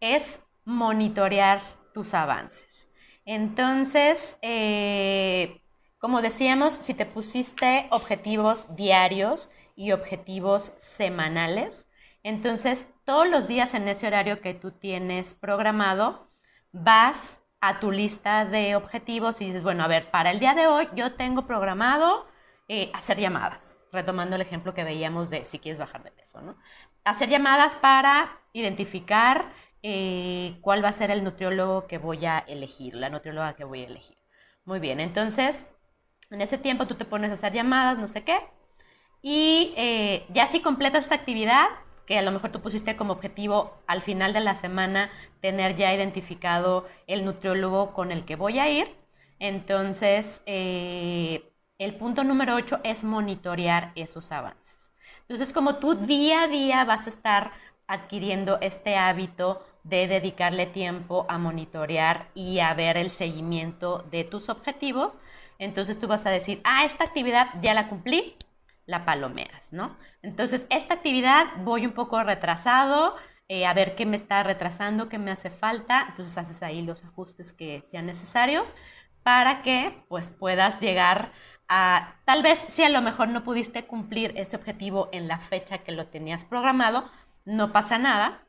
es 0.00 0.40
monitorear 0.64 1.62
tus 1.94 2.14
avances. 2.14 2.90
Entonces, 3.24 4.38
eh, 4.42 5.60
como 5.98 6.20
decíamos, 6.22 6.74
si 6.74 6.94
te 6.94 7.06
pusiste 7.06 7.86
objetivos 7.90 8.76
diarios 8.76 9.50
y 9.76 9.92
objetivos 9.92 10.72
semanales, 10.80 11.86
entonces, 12.22 12.88
todos 13.04 13.28
los 13.28 13.48
días 13.48 13.74
en 13.74 13.88
ese 13.88 14.06
horario 14.06 14.40
que 14.40 14.54
tú 14.54 14.70
tienes 14.70 15.34
programado, 15.34 16.28
vas 16.72 17.40
a 17.60 17.80
tu 17.80 17.90
lista 17.90 18.44
de 18.44 18.76
objetivos 18.76 19.40
y 19.40 19.46
dices, 19.46 19.62
bueno, 19.62 19.84
a 19.84 19.88
ver, 19.88 20.10
para 20.10 20.30
el 20.30 20.38
día 20.40 20.54
de 20.54 20.66
hoy 20.68 20.88
yo 20.94 21.14
tengo 21.14 21.46
programado 21.46 22.26
eh, 22.74 22.90
hacer 22.94 23.20
llamadas, 23.20 23.78
retomando 23.92 24.34
el 24.34 24.40
ejemplo 24.40 24.72
que 24.72 24.82
veíamos 24.82 25.28
de 25.28 25.44
si 25.44 25.58
quieres 25.58 25.78
bajar 25.78 26.02
de 26.04 26.10
peso, 26.10 26.40
¿no? 26.40 26.56
Hacer 27.04 27.28
llamadas 27.28 27.76
para 27.76 28.40
identificar 28.54 29.52
eh, 29.82 30.56
cuál 30.62 30.82
va 30.82 30.88
a 30.88 30.92
ser 30.92 31.10
el 31.10 31.22
nutriólogo 31.22 31.86
que 31.86 31.98
voy 31.98 32.24
a 32.24 32.38
elegir, 32.38 32.94
la 32.94 33.10
nutrióloga 33.10 33.56
que 33.56 33.64
voy 33.64 33.82
a 33.82 33.88
elegir. 33.88 34.16
Muy 34.64 34.80
bien, 34.80 35.00
entonces 35.00 35.66
en 36.30 36.40
ese 36.40 36.56
tiempo 36.56 36.86
tú 36.86 36.94
te 36.94 37.04
pones 37.04 37.28
a 37.28 37.34
hacer 37.34 37.52
llamadas, 37.52 37.98
no 37.98 38.08
sé 38.08 38.24
qué, 38.24 38.38
y 39.20 39.74
eh, 39.76 40.24
ya 40.30 40.46
si 40.46 40.62
completas 40.62 41.04
esta 41.04 41.16
actividad, 41.16 41.66
que 42.06 42.16
a 42.16 42.22
lo 42.22 42.30
mejor 42.30 42.52
tú 42.52 42.62
pusiste 42.62 42.96
como 42.96 43.12
objetivo 43.12 43.82
al 43.86 44.00
final 44.00 44.32
de 44.32 44.40
la 44.40 44.54
semana 44.54 45.10
tener 45.42 45.76
ya 45.76 45.92
identificado 45.92 46.88
el 47.06 47.26
nutriólogo 47.26 47.92
con 47.92 48.12
el 48.12 48.24
que 48.24 48.36
voy 48.36 48.58
a 48.60 48.70
ir, 48.70 48.96
entonces 49.38 50.42
eh, 50.46 51.51
el 51.84 51.94
punto 51.94 52.24
número 52.24 52.54
8 52.54 52.80
es 52.84 53.04
monitorear 53.04 53.92
esos 53.94 54.32
avances. 54.32 54.92
Entonces, 55.22 55.52
como 55.52 55.76
tú 55.76 55.94
día 55.94 56.42
a 56.42 56.48
día 56.48 56.84
vas 56.84 57.06
a 57.06 57.10
estar 57.10 57.52
adquiriendo 57.86 58.58
este 58.60 58.96
hábito 58.96 59.64
de 59.82 60.06
dedicarle 60.06 60.66
tiempo 60.66 61.26
a 61.28 61.38
monitorear 61.38 62.28
y 62.34 62.60
a 62.60 62.72
ver 62.74 62.96
el 62.96 63.10
seguimiento 63.10 64.04
de 64.10 64.24
tus 64.24 64.48
objetivos, 64.48 65.18
entonces 65.58 65.98
tú 65.98 66.06
vas 66.06 66.26
a 66.26 66.30
decir, 66.30 66.60
ah, 66.64 66.84
esta 66.84 67.04
actividad 67.04 67.48
ya 67.60 67.74
la 67.74 67.88
cumplí, 67.88 68.36
la 68.86 69.04
palomeas, 69.04 69.72
¿no? 69.72 69.96
Entonces, 70.22 70.66
esta 70.70 70.94
actividad 70.94 71.46
voy 71.64 71.86
un 71.86 71.92
poco 71.92 72.22
retrasado, 72.22 73.16
eh, 73.48 73.66
a 73.66 73.74
ver 73.74 73.94
qué 73.94 74.06
me 74.06 74.16
está 74.16 74.42
retrasando, 74.42 75.08
qué 75.08 75.18
me 75.18 75.30
hace 75.30 75.50
falta, 75.50 76.06
entonces 76.08 76.38
haces 76.38 76.62
ahí 76.62 76.82
los 76.82 77.04
ajustes 77.04 77.52
que 77.52 77.82
sean 77.82 78.06
necesarios 78.06 78.74
para 79.22 79.62
que 79.62 80.04
pues 80.08 80.30
puedas 80.30 80.80
llegar 80.80 81.32
tal 82.24 82.42
vez 82.42 82.58
si 82.58 82.82
a 82.82 82.88
lo 82.88 83.02
mejor 83.02 83.28
no 83.28 83.44
pudiste 83.44 83.86
cumplir 83.86 84.32
ese 84.36 84.56
objetivo 84.56 85.08
en 85.12 85.28
la 85.28 85.38
fecha 85.38 85.78
que 85.78 85.92
lo 85.92 86.06
tenías 86.06 86.44
programado, 86.44 87.10
no 87.44 87.72
pasa 87.72 87.98
nada, 87.98 88.46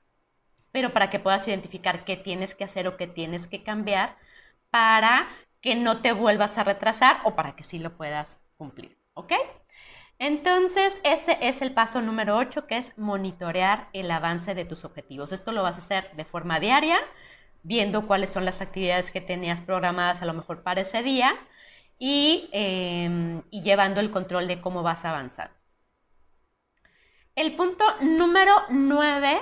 pero 0.71 0.93
para 0.93 1.09
que 1.09 1.19
puedas 1.19 1.47
identificar 1.47 2.05
qué 2.05 2.17
tienes 2.17 2.55
que 2.55 2.63
hacer 2.63 2.87
o 2.87 2.97
qué 2.97 3.07
tienes 3.07 3.47
que 3.47 3.63
cambiar 3.63 4.17
para 4.71 5.27
que 5.61 5.75
no 5.75 6.01
te 6.01 6.11
vuelvas 6.11 6.57
a 6.57 6.63
retrasar 6.63 7.21
o 7.23 7.35
para 7.35 7.55
que 7.55 7.63
sí 7.63 7.79
lo 7.79 7.95
puedas 7.95 8.41
cumplir, 8.57 8.97
¿ok? 9.13 9.33
Entonces, 10.19 10.99
ese 11.03 11.37
es 11.41 11.61
el 11.61 11.73
paso 11.73 12.01
número 12.01 12.37
8, 12.37 12.67
que 12.67 12.77
es 12.77 12.97
monitorear 12.97 13.89
el 13.93 14.09
avance 14.11 14.55
de 14.55 14.65
tus 14.65 14.85
objetivos. 14.85 15.31
Esto 15.31 15.51
lo 15.51 15.63
vas 15.63 15.75
a 15.75 15.79
hacer 15.79 16.11
de 16.15 16.25
forma 16.25 16.59
diaria, 16.59 16.99
viendo 17.63 18.07
cuáles 18.07 18.31
son 18.31 18.45
las 18.45 18.61
actividades 18.61 19.11
que 19.11 19.21
tenías 19.21 19.61
programadas 19.61 20.21
a 20.21 20.25
lo 20.25 20.33
mejor 20.33 20.63
para 20.63 20.81
ese 20.81 21.01
día 21.03 21.35
y, 22.05 22.49
em, 22.51 23.43
y 23.49 23.61
llevando 23.61 24.01
el 24.01 24.11
control 24.11 24.45
de 24.45 24.59
cómo 24.59 24.83
vas 24.83 25.05
avanzando. 25.05 25.55
El 27.33 27.55
punto 27.55 27.85
número 28.01 28.53
9 28.71 29.39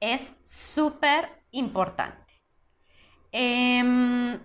es 0.00 0.34
súper 0.42 1.30
importante. 1.52 2.42
Em, 3.30 4.40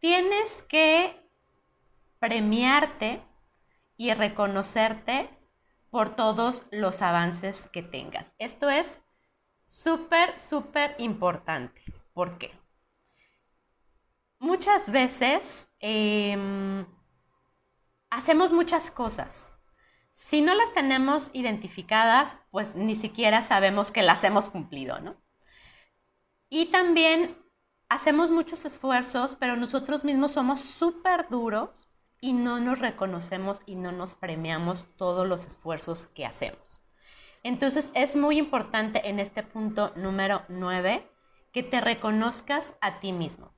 tienes 0.00 0.62
que 0.64 1.18
premiarte 2.18 3.22
y 3.96 4.12
reconocerte 4.12 5.30
por 5.88 6.14
todos 6.14 6.66
los 6.70 7.00
avances 7.00 7.70
que 7.72 7.82
tengas. 7.82 8.34
Esto 8.38 8.68
es 8.68 9.02
súper, 9.66 10.38
súper 10.38 10.94
importante. 10.98 11.80
¿Por 12.12 12.36
qué? 12.36 12.52
Muchas 14.38 14.90
veces 14.90 15.71
em, 15.82 16.86
hacemos 18.08 18.52
muchas 18.52 18.90
cosas. 18.90 19.52
Si 20.12 20.40
no 20.40 20.54
las 20.54 20.72
tenemos 20.72 21.30
identificadas, 21.34 22.38
pues 22.50 22.74
ni 22.74 22.96
siquiera 22.96 23.42
sabemos 23.42 23.90
que 23.90 24.02
las 24.02 24.24
hemos 24.24 24.48
cumplido, 24.48 25.00
¿no? 25.00 25.16
Y 26.48 26.66
también 26.66 27.36
hacemos 27.88 28.30
muchos 28.30 28.64
esfuerzos, 28.64 29.36
pero 29.38 29.56
nosotros 29.56 30.04
mismos 30.04 30.32
somos 30.32 30.60
súper 30.60 31.28
duros 31.28 31.88
y 32.20 32.32
no 32.32 32.60
nos 32.60 32.78
reconocemos 32.78 33.62
y 33.66 33.74
no 33.74 33.90
nos 33.92 34.14
premiamos 34.14 34.86
todos 34.96 35.26
los 35.26 35.44
esfuerzos 35.44 36.06
que 36.06 36.24
hacemos. 36.24 36.80
Entonces 37.42 37.90
es 37.94 38.14
muy 38.14 38.38
importante 38.38 39.08
en 39.08 39.18
este 39.18 39.42
punto 39.42 39.92
número 39.96 40.42
9 40.48 41.10
que 41.52 41.62
te 41.62 41.80
reconozcas 41.80 42.76
a 42.80 43.00
ti 43.00 43.12
mismo. 43.12 43.52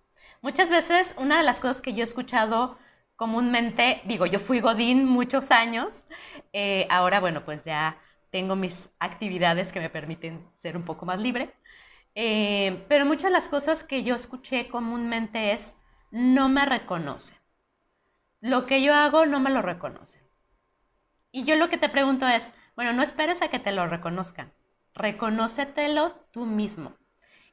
Muchas 0.44 0.68
veces 0.68 1.14
una 1.16 1.38
de 1.38 1.42
las 1.42 1.58
cosas 1.58 1.80
que 1.80 1.94
yo 1.94 2.02
he 2.02 2.04
escuchado 2.04 2.78
comúnmente, 3.16 4.02
digo, 4.04 4.26
yo 4.26 4.38
fui 4.38 4.60
Godín 4.60 5.06
muchos 5.06 5.50
años, 5.50 6.04
eh, 6.52 6.86
ahora 6.90 7.18
bueno, 7.18 7.44
pues 7.44 7.64
ya 7.64 7.98
tengo 8.30 8.54
mis 8.54 8.90
actividades 8.98 9.72
que 9.72 9.80
me 9.80 9.88
permiten 9.88 10.46
ser 10.54 10.76
un 10.76 10.84
poco 10.84 11.06
más 11.06 11.18
libre, 11.18 11.54
eh, 12.14 12.84
pero 12.88 13.06
muchas 13.06 13.30
de 13.30 13.30
las 13.30 13.48
cosas 13.48 13.84
que 13.84 14.02
yo 14.02 14.14
escuché 14.14 14.68
comúnmente 14.68 15.52
es, 15.52 15.76
no 16.10 16.48
me 16.48 16.66
reconoce 16.66 17.34
lo 18.44 18.66
que 18.66 18.82
yo 18.82 18.92
hago 18.92 19.24
no 19.24 19.40
me 19.40 19.48
lo 19.48 19.62
reconoce. 19.62 20.20
Y 21.32 21.44
yo 21.44 21.56
lo 21.56 21.70
que 21.70 21.78
te 21.78 21.88
pregunto 21.88 22.28
es, 22.28 22.52
bueno, 22.76 22.92
no 22.92 23.02
esperes 23.02 23.40
a 23.40 23.48
que 23.48 23.58
te 23.58 23.72
lo 23.72 23.86
reconozcan, 23.86 24.52
reconócetelo 24.92 26.12
tú 26.30 26.44
mismo. 26.44 26.92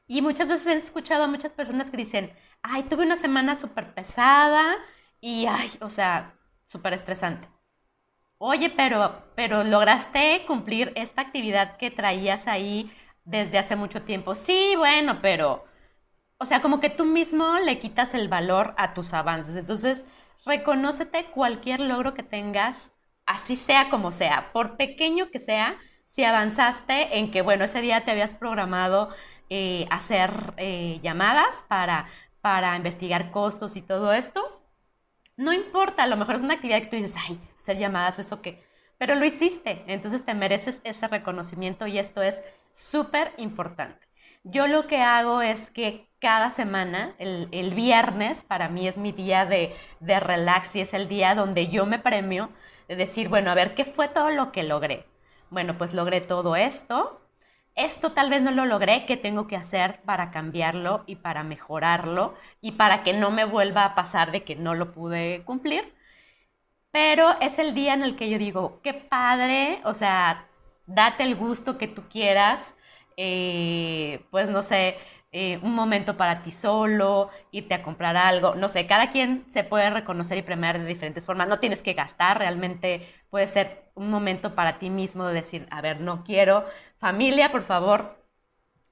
Y 0.06 0.20
muchas 0.20 0.48
veces 0.48 0.66
he 0.66 0.76
escuchado 0.76 1.24
a 1.24 1.28
muchas 1.28 1.54
personas 1.54 1.88
que 1.88 1.96
dicen, 1.96 2.30
ay, 2.62 2.84
tuve 2.84 3.04
una 3.04 3.16
semana 3.16 3.54
súper 3.54 3.94
pesada 3.94 4.76
y, 5.20 5.46
ay, 5.46 5.70
o 5.80 5.90
sea, 5.90 6.34
súper 6.68 6.94
estresante. 6.94 7.48
Oye, 8.38 8.70
pero, 8.70 9.22
pero 9.36 9.64
lograste 9.64 10.44
cumplir 10.46 10.92
esta 10.96 11.22
actividad 11.22 11.76
que 11.76 11.90
traías 11.90 12.46
ahí 12.48 12.92
desde 13.24 13.58
hace 13.58 13.76
mucho 13.76 14.02
tiempo. 14.02 14.34
Sí, 14.34 14.74
bueno, 14.76 15.20
pero, 15.22 15.64
o 16.38 16.46
sea, 16.46 16.62
como 16.62 16.80
que 16.80 16.90
tú 16.90 17.04
mismo 17.04 17.58
le 17.60 17.78
quitas 17.78 18.14
el 18.14 18.28
valor 18.28 18.74
a 18.78 18.94
tus 18.94 19.14
avances. 19.14 19.56
Entonces, 19.56 20.04
reconócete 20.44 21.26
cualquier 21.26 21.80
logro 21.80 22.14
que 22.14 22.22
tengas, 22.24 22.92
así 23.26 23.56
sea 23.56 23.90
como 23.90 24.12
sea, 24.12 24.52
por 24.52 24.76
pequeño 24.76 25.30
que 25.30 25.40
sea, 25.40 25.78
si 26.04 26.24
avanzaste 26.24 27.18
en 27.18 27.30
que, 27.30 27.42
bueno, 27.42 27.64
ese 27.64 27.80
día 27.80 28.04
te 28.04 28.10
habías 28.10 28.34
programado 28.34 29.10
eh, 29.50 29.86
hacer 29.90 30.54
eh, 30.56 31.00
llamadas 31.02 31.64
para, 31.68 32.08
para 32.42 32.76
investigar 32.76 33.30
costos 33.30 33.76
y 33.76 33.82
todo 33.82 34.12
esto, 34.12 34.62
no 35.36 35.52
importa, 35.54 36.02
a 36.02 36.06
lo 36.06 36.16
mejor 36.16 36.34
es 36.34 36.42
una 36.42 36.54
actividad 36.54 36.80
que 36.80 36.88
tú 36.88 36.96
dices, 36.96 37.16
ay, 37.26 37.40
hacer 37.56 37.78
llamadas, 37.78 38.18
eso 38.18 38.42
qué, 38.42 38.62
pero 38.98 39.14
lo 39.14 39.24
hiciste, 39.24 39.82
entonces 39.86 40.24
te 40.24 40.34
mereces 40.34 40.80
ese 40.84 41.08
reconocimiento 41.08 41.86
y 41.86 41.98
esto 41.98 42.22
es 42.22 42.42
súper 42.72 43.32
importante. 43.38 44.06
Yo 44.44 44.66
lo 44.66 44.86
que 44.86 44.98
hago 44.98 45.40
es 45.40 45.70
que 45.70 46.08
cada 46.18 46.50
semana, 46.50 47.14
el, 47.18 47.74
viernes, 47.74 48.44
para 48.44 48.68
mí 48.68 48.86
es 48.86 48.98
mi 48.98 49.12
día 49.12 49.46
de, 49.46 49.74
de, 50.00 50.20
relax 50.20 50.76
y 50.76 50.80
es 50.80 50.94
el 50.94 51.08
día 51.08 51.34
donde 51.34 51.68
yo 51.68 51.86
me 51.86 51.98
premio 51.98 52.50
de 52.88 52.96
decir, 52.96 53.28
bueno, 53.28 53.50
a 53.50 53.54
ver, 53.54 53.74
¿qué 53.74 53.84
fue 53.84 54.08
todo 54.08 54.30
lo 54.30 54.52
que 54.52 54.62
logré? 54.62 55.06
Bueno, 55.50 55.78
pues 55.78 55.92
logré 55.92 56.20
todo 56.20 56.56
esto. 56.56 57.21
Esto 57.74 58.12
tal 58.12 58.30
vez 58.30 58.42
no 58.42 58.50
lo 58.50 58.66
logré, 58.66 59.06
¿qué 59.06 59.16
tengo 59.16 59.46
que 59.46 59.56
hacer 59.56 60.00
para 60.04 60.30
cambiarlo 60.30 61.04
y 61.06 61.16
para 61.16 61.42
mejorarlo 61.42 62.34
y 62.60 62.72
para 62.72 63.02
que 63.02 63.12
no 63.14 63.30
me 63.30 63.44
vuelva 63.44 63.84
a 63.84 63.94
pasar 63.94 64.30
de 64.32 64.44
que 64.44 64.56
no 64.56 64.74
lo 64.74 64.92
pude 64.92 65.42
cumplir? 65.44 65.94
Pero 66.90 67.40
es 67.40 67.58
el 67.58 67.74
día 67.74 67.94
en 67.94 68.02
el 68.02 68.16
que 68.16 68.28
yo 68.30 68.38
digo, 68.38 68.80
qué 68.82 68.92
padre, 68.94 69.80
o 69.84 69.94
sea, 69.94 70.46
date 70.86 71.22
el 71.24 71.36
gusto 71.36 71.78
que 71.78 71.88
tú 71.88 72.02
quieras, 72.10 72.74
eh, 73.16 74.24
pues 74.30 74.48
no 74.50 74.62
sé, 74.62 74.96
eh, 75.32 75.58
un 75.62 75.74
momento 75.74 76.16
para 76.18 76.42
ti 76.42 76.52
solo, 76.52 77.30
irte 77.50 77.74
a 77.74 77.82
comprar 77.82 78.16
algo, 78.16 78.54
no 78.54 78.68
sé, 78.68 78.86
cada 78.86 79.10
quien 79.10 79.46
se 79.50 79.64
puede 79.64 79.88
reconocer 79.90 80.36
y 80.38 80.42
premiar 80.42 80.78
de 80.78 80.84
diferentes 80.84 81.24
formas, 81.24 81.48
no 81.48 81.58
tienes 81.58 81.82
que 81.82 81.94
gastar, 81.94 82.38
realmente 82.38 83.08
puede 83.30 83.48
ser 83.48 83.90
un 83.94 84.10
momento 84.10 84.54
para 84.54 84.78
ti 84.78 84.90
mismo 84.90 85.26
de 85.26 85.34
decir, 85.34 85.66
a 85.70 85.80
ver, 85.80 86.00
no 86.00 86.22
quiero, 86.24 86.66
familia, 86.98 87.50
por 87.50 87.62
favor, 87.62 88.22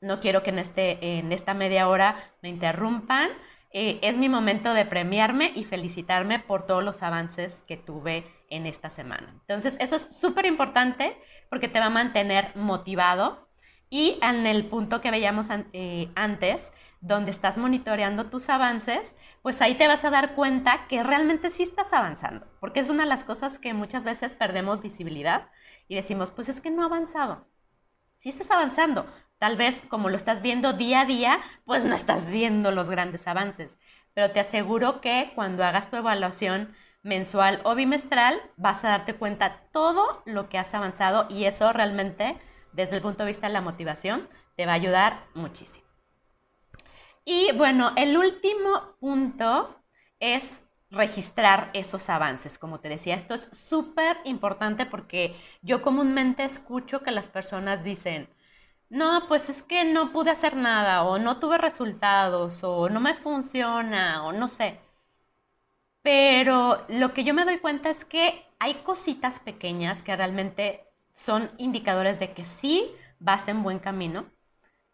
no 0.01 0.21
quiero 0.21 0.43
que 0.43 0.51
en, 0.51 0.59
este, 0.59 1.19
en 1.19 1.31
esta 1.31 1.53
media 1.53 1.89
hora 1.89 2.17
me 2.43 2.49
interrumpan, 2.49 3.29
eh, 3.73 4.01
es 4.03 4.17
mi 4.17 4.29
momento 4.29 4.75
de 4.75 4.85
premiarme 4.85 5.53
y 5.55 5.65
felicitarme 5.65 6.41
por 6.41 6.67
todos 6.67 6.83
los 6.83 7.03
avances 7.03 7.63
que 7.69 7.77
tuve 7.77 8.25
en 8.49 8.67
esta 8.67 8.91
semana. 8.91 9.29
Entonces, 9.43 9.77
eso 9.79 9.95
es 9.97 10.09
súper 10.11 10.47
importante 10.47 11.17
porque 11.51 11.69
te 11.69 11.79
va 11.79 11.87
a 11.87 11.91
mantener 11.91 12.57
motivado 12.57 13.50
y 13.91 14.19
en 14.23 14.47
el 14.47 14.67
punto 14.67 15.01
que 15.01 15.11
veíamos 15.11 15.49
eh, 15.73 16.11
antes, 16.15 16.73
donde 17.01 17.31
estás 17.31 17.59
monitoreando 17.59 18.27
tus 18.27 18.49
avances, 18.49 19.17
pues 19.43 19.61
ahí 19.63 19.75
te 19.75 19.89
vas 19.89 20.05
a 20.05 20.11
dar 20.11 20.35
cuenta 20.35 20.87
que 20.89 21.03
realmente 21.03 21.51
sí 21.51 21.63
estás 21.63 21.93
avanzando, 21.93 22.47
porque 22.61 22.81
es 22.81 22.89
una 22.89 23.03
de 23.05 23.09
las 23.09 23.25
cosas 23.25 23.59
que 23.59 23.75
muchas 23.75 24.05
veces 24.05 24.35
perdemos 24.35 24.81
visibilidad 24.83 25.49
y 25.89 25.97
decimos, 25.97 26.31
pues 26.31 26.49
es 26.49 26.61
que 26.61 26.71
no 26.71 26.83
ha 26.83 26.87
avanzado. 26.87 27.47
Sí 28.19 28.29
estás 28.29 28.51
avanzando, 28.51 29.07
tal 29.39 29.57
vez 29.57 29.83
como 29.89 30.11
lo 30.11 30.17
estás 30.17 30.43
viendo 30.43 30.75
día 30.75 31.01
a 31.03 31.07
día, 31.07 31.41
pues 31.65 31.85
no 31.85 31.95
estás 31.95 32.29
viendo 32.29 32.71
los 32.71 32.91
grandes 32.91 33.27
avances, 33.27 33.79
pero 34.15 34.31
te 34.31 34.41
aseguro 34.41 35.01
que 35.01 35.33
cuando 35.35 35.65
hagas 35.65 35.91
tu 35.91 35.97
evaluación 35.97 36.75
mensual 37.03 37.61
o 37.65 37.75
bimestral, 37.75 38.41
vas 38.57 38.85
a 38.85 38.91
darte 38.91 39.15
cuenta 39.15 39.63
todo 39.73 40.23
lo 40.27 40.49
que 40.49 40.59
has 40.59 40.75
avanzado 40.75 41.27
y 41.31 41.47
eso 41.47 41.73
realmente 41.73 42.39
desde 42.73 42.97
el 42.97 43.03
punto 43.03 43.25
de 43.25 43.29
vista 43.29 43.47
de 43.47 43.53
la 43.53 43.61
motivación, 43.61 44.29
te 44.57 44.67
va 44.67 44.73
a 44.73 44.77
ayudar 44.77 45.25
muchísimo. 45.35 45.87
Y 47.25 47.53
bueno, 47.57 47.93
el 47.97 48.17
último 48.17 48.97
punto 49.01 49.77
es 50.19 50.59
registrar 50.91 51.71
esos 51.75 52.09
avances. 52.11 52.59
Como 52.59 52.81
te 52.81 52.89
decía, 52.89 53.15
esto 53.15 53.35
es 53.35 53.49
súper 53.53 54.19
importante 54.25 54.87
porque 54.87 55.37
yo 55.63 55.83
comúnmente 55.83 56.45
escucho 56.45 57.03
que 57.03 57.11
las 57.11 57.29
personas 57.29 57.85
dicen, 57.85 58.29
no, 58.89 59.29
pues 59.29 59.49
es 59.49 59.63
que 59.63 59.85
no 59.85 60.13
pude 60.13 60.31
hacer 60.31 60.57
nada 60.57 61.05
o 61.05 61.19
no 61.19 61.39
tuve 61.39 61.59
resultados 61.59 62.65
o 62.65 62.89
no 62.89 63.01
me 63.01 63.15
funciona 63.15 64.25
o 64.25 64.33
no 64.33 64.49
sé. 64.49 64.81
Pero 66.03 66.85
lo 66.89 67.13
que 67.15 67.25
yo 67.25 67.35
me 67.35 67.45
doy 67.45 67.59
cuenta 67.59 67.91
es 67.91 68.05
que 68.05 68.45
hay 68.59 68.75
cositas 68.83 69.41
pequeñas 69.41 70.03
que 70.03 70.17
realmente 70.17 70.90
son 71.25 71.51
indicadores 71.59 72.19
de 72.19 72.33
que 72.33 72.45
sí 72.45 72.91
vas 73.19 73.49
en 73.49 73.63
buen 73.63 73.79
camino 73.79 74.27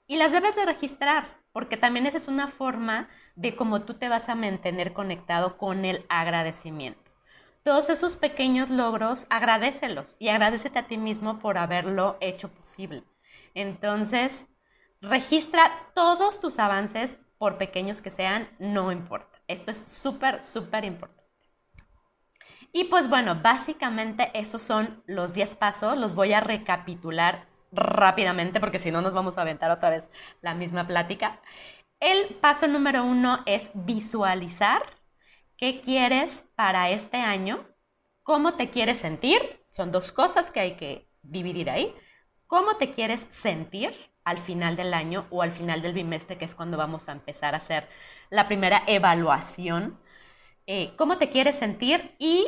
y 0.06 0.16
las 0.16 0.32
debes 0.32 0.56
de 0.56 0.64
registrar 0.66 1.28
porque 1.52 1.76
también 1.76 2.06
esa 2.06 2.18
es 2.18 2.28
una 2.28 2.48
forma 2.48 3.08
de 3.36 3.56
cómo 3.56 3.82
tú 3.82 3.94
te 3.94 4.08
vas 4.08 4.28
a 4.28 4.34
mantener 4.34 4.92
conectado 4.92 5.56
con 5.56 5.84
el 5.84 6.04
agradecimiento. 6.08 7.10
Todos 7.62 7.88
esos 7.90 8.16
pequeños 8.16 8.70
logros, 8.70 9.26
agradecelos 9.30 10.16
y 10.18 10.28
agradecete 10.28 10.78
a 10.78 10.86
ti 10.86 10.98
mismo 10.98 11.38
por 11.38 11.58
haberlo 11.58 12.16
hecho 12.20 12.48
posible. 12.50 13.04
Entonces, 13.54 14.46
registra 15.00 15.72
todos 15.94 16.40
tus 16.40 16.58
avances, 16.58 17.16
por 17.38 17.58
pequeños 17.58 18.00
que 18.00 18.10
sean, 18.10 18.48
no 18.58 18.92
importa. 18.92 19.38
Esto 19.48 19.70
es 19.70 19.78
súper, 19.86 20.44
súper 20.44 20.84
importante. 20.84 21.25
Y 22.72 22.84
pues 22.84 23.08
bueno, 23.08 23.40
básicamente 23.42 24.30
esos 24.34 24.62
son 24.62 25.02
los 25.06 25.34
10 25.34 25.54
pasos. 25.56 25.98
Los 25.98 26.14
voy 26.14 26.32
a 26.32 26.40
recapitular 26.40 27.46
rápidamente 27.72 28.60
porque 28.60 28.78
si 28.78 28.90
no 28.90 29.00
nos 29.02 29.14
vamos 29.14 29.38
a 29.38 29.42
aventar 29.42 29.70
otra 29.70 29.90
vez 29.90 30.10
la 30.42 30.54
misma 30.54 30.86
plática. 30.86 31.40
El 32.00 32.34
paso 32.36 32.66
número 32.68 33.04
uno 33.04 33.40
es 33.46 33.70
visualizar 33.74 34.82
qué 35.56 35.80
quieres 35.80 36.48
para 36.56 36.90
este 36.90 37.16
año, 37.18 37.66
cómo 38.22 38.54
te 38.54 38.70
quieres 38.70 38.98
sentir. 38.98 39.64
Son 39.70 39.92
dos 39.92 40.12
cosas 40.12 40.50
que 40.50 40.60
hay 40.60 40.76
que 40.76 41.08
dividir 41.22 41.70
ahí. 41.70 41.94
¿Cómo 42.46 42.76
te 42.76 42.90
quieres 42.90 43.26
sentir 43.30 43.94
al 44.24 44.38
final 44.38 44.76
del 44.76 44.94
año 44.94 45.26
o 45.30 45.42
al 45.42 45.52
final 45.52 45.82
del 45.82 45.94
bimestre, 45.94 46.38
que 46.38 46.44
es 46.44 46.54
cuando 46.54 46.76
vamos 46.76 47.08
a 47.08 47.12
empezar 47.12 47.54
a 47.54 47.58
hacer 47.58 47.88
la 48.30 48.46
primera 48.46 48.82
evaluación? 48.86 49.98
Eh, 50.66 50.94
¿Cómo 50.96 51.18
te 51.18 51.28
quieres 51.30 51.56
sentir 51.56 52.16
y 52.18 52.46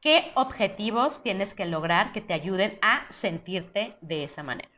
qué 0.00 0.32
objetivos 0.34 1.22
tienes 1.22 1.54
que 1.54 1.64
lograr 1.66 2.12
que 2.12 2.20
te 2.20 2.34
ayuden 2.34 2.78
a 2.82 3.06
sentirte 3.10 3.96
de 4.00 4.24
esa 4.24 4.42
manera? 4.42 4.70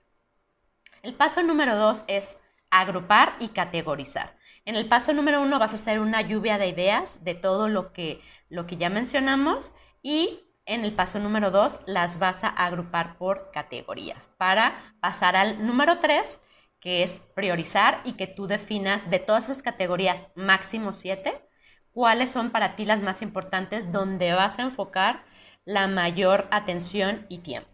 El 1.02 1.14
paso 1.14 1.42
número 1.42 1.76
dos 1.76 2.04
es 2.08 2.38
agrupar 2.70 3.36
y 3.40 3.48
categorizar. 3.48 4.36
En 4.66 4.76
el 4.76 4.86
paso 4.86 5.14
número 5.14 5.40
uno 5.40 5.58
vas 5.58 5.72
a 5.72 5.76
hacer 5.76 5.98
una 5.98 6.20
lluvia 6.20 6.58
de 6.58 6.68
ideas 6.68 7.24
de 7.24 7.34
todo 7.34 7.68
lo 7.68 7.92
que, 7.94 8.20
lo 8.50 8.66
que 8.66 8.76
ya 8.76 8.90
mencionamos 8.90 9.72
y 10.02 10.40
en 10.66 10.84
el 10.84 10.92
paso 10.94 11.18
número 11.18 11.50
2 11.50 11.80
las 11.86 12.18
vas 12.18 12.44
a 12.44 12.48
agrupar 12.48 13.16
por 13.16 13.50
categorías 13.52 14.28
para 14.36 14.94
pasar 15.00 15.34
al 15.34 15.66
número 15.66 15.98
3, 16.00 16.42
que 16.78 17.02
es 17.02 17.20
priorizar 17.34 18.02
y 18.04 18.12
que 18.12 18.26
tú 18.26 18.46
definas 18.46 19.08
de 19.08 19.18
todas 19.18 19.44
esas 19.44 19.62
categorías 19.62 20.26
máximo 20.34 20.92
7, 20.92 21.47
cuáles 21.98 22.30
son 22.30 22.50
para 22.50 22.76
ti 22.76 22.84
las 22.84 23.02
más 23.02 23.22
importantes 23.22 23.90
donde 23.90 24.32
vas 24.32 24.60
a 24.60 24.62
enfocar 24.62 25.24
la 25.64 25.88
mayor 25.88 26.46
atención 26.52 27.26
y 27.28 27.38
tiempo. 27.38 27.68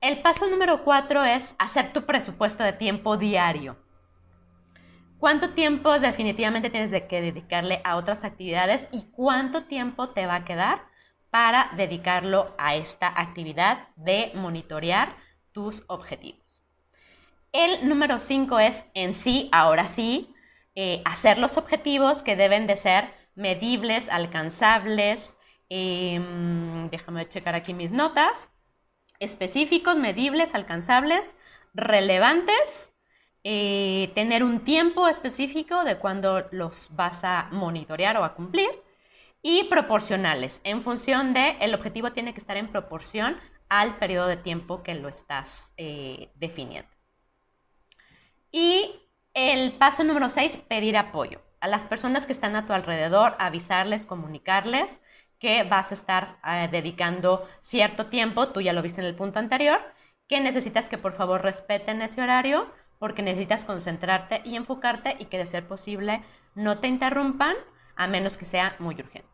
El 0.00 0.20
paso 0.20 0.48
número 0.48 0.82
4 0.82 1.22
es 1.22 1.54
hacer 1.60 1.92
tu 1.92 2.06
presupuesto 2.06 2.64
de 2.64 2.72
tiempo 2.72 3.16
diario. 3.16 3.76
¿Cuánto 5.20 5.50
tiempo 5.50 6.00
definitivamente 6.00 6.70
tienes 6.70 6.90
de 6.90 7.06
que 7.06 7.20
dedicarle 7.20 7.80
a 7.84 7.94
otras 7.94 8.24
actividades 8.24 8.88
y 8.90 9.04
cuánto 9.12 9.62
tiempo 9.62 10.08
te 10.08 10.26
va 10.26 10.34
a 10.34 10.44
quedar 10.44 10.82
para 11.30 11.70
dedicarlo 11.76 12.52
a 12.58 12.74
esta 12.74 13.06
actividad 13.06 13.90
de 13.94 14.32
monitorear 14.34 15.14
tus 15.52 15.84
objetivos. 15.86 16.64
El 17.52 17.88
número 17.88 18.18
5 18.18 18.58
es 18.58 18.84
en 18.94 19.14
sí, 19.14 19.48
ahora 19.52 19.86
sí, 19.86 20.34
eh, 20.74 21.00
hacer 21.04 21.38
los 21.38 21.56
objetivos 21.56 22.22
que 22.22 22.34
deben 22.34 22.66
de 22.66 22.74
ser 22.74 23.19
medibles, 23.34 24.08
alcanzables, 24.08 25.36
em, 25.68 26.88
déjame 26.90 27.28
checar 27.28 27.54
aquí 27.54 27.74
mis 27.74 27.92
notas, 27.92 28.48
específicos, 29.20 29.96
medibles, 29.96 30.54
alcanzables, 30.54 31.36
relevantes, 31.74 32.92
eh, 33.44 34.10
tener 34.14 34.44
un 34.44 34.64
tiempo 34.64 35.08
específico 35.08 35.84
de 35.84 35.98
cuando 35.98 36.46
los 36.50 36.88
vas 36.90 37.24
a 37.24 37.48
monitorear 37.52 38.16
o 38.18 38.24
a 38.24 38.34
cumplir 38.34 38.68
y 39.42 39.64
proporcionales. 39.64 40.60
En 40.64 40.82
función 40.82 41.32
de, 41.32 41.56
el 41.60 41.74
objetivo 41.74 42.12
tiene 42.12 42.34
que 42.34 42.40
estar 42.40 42.56
en 42.56 42.68
proporción 42.68 43.36
al 43.68 43.96
periodo 43.98 44.26
de 44.26 44.36
tiempo 44.36 44.82
que 44.82 44.94
lo 44.94 45.08
estás 45.08 45.72
eh, 45.76 46.30
definiendo. 46.34 46.90
Y 48.52 49.00
el 49.32 49.72
paso 49.72 50.04
número 50.04 50.28
6, 50.28 50.56
pedir 50.68 50.96
apoyo. 50.96 51.40
A 51.60 51.68
las 51.68 51.84
personas 51.84 52.24
que 52.24 52.32
están 52.32 52.56
a 52.56 52.66
tu 52.66 52.72
alrededor, 52.72 53.36
avisarles, 53.38 54.06
comunicarles 54.06 55.02
que 55.38 55.62
vas 55.64 55.90
a 55.90 55.94
estar 55.94 56.38
eh, 56.46 56.68
dedicando 56.70 57.46
cierto 57.60 58.06
tiempo, 58.06 58.48
tú 58.48 58.60
ya 58.60 58.72
lo 58.72 58.82
viste 58.82 59.00
en 59.00 59.06
el 59.06 59.14
punto 59.14 59.38
anterior, 59.38 59.80
que 60.26 60.40
necesitas 60.40 60.88
que 60.88 60.98
por 60.98 61.12
favor 61.12 61.42
respeten 61.42 62.02
ese 62.02 62.22
horario 62.22 62.72
porque 62.98 63.22
necesitas 63.22 63.64
concentrarte 63.64 64.42
y 64.44 64.56
enfocarte 64.56 65.16
y 65.18 65.26
que 65.26 65.38
de 65.38 65.46
ser 65.46 65.66
posible 65.66 66.22
no 66.54 66.78
te 66.78 66.88
interrumpan 66.88 67.56
a 67.96 68.06
menos 68.06 68.36
que 68.36 68.46
sea 68.46 68.76
muy 68.78 68.94
urgente. 68.94 69.28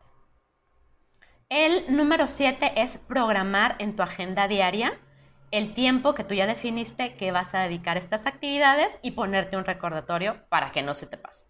El 1.49 1.95
número 1.95 2.27
7 2.27 2.73
es 2.75 2.97
programar 2.97 3.77
en 3.79 3.95
tu 3.95 4.03
agenda 4.03 4.49
diaria 4.49 4.99
el 5.51 5.73
tiempo 5.73 6.13
que 6.13 6.25
tú 6.25 6.33
ya 6.33 6.45
definiste 6.45 7.15
que 7.15 7.31
vas 7.31 7.55
a 7.55 7.59
dedicar 7.59 7.95
a 7.95 8.01
estas 8.01 8.25
actividades 8.25 8.99
y 9.01 9.11
ponerte 9.11 9.55
un 9.55 9.63
recordatorio 9.63 10.45
para 10.49 10.71
que 10.73 10.81
no 10.81 10.93
se 10.93 11.07
te 11.07 11.17
pase. 11.17 11.46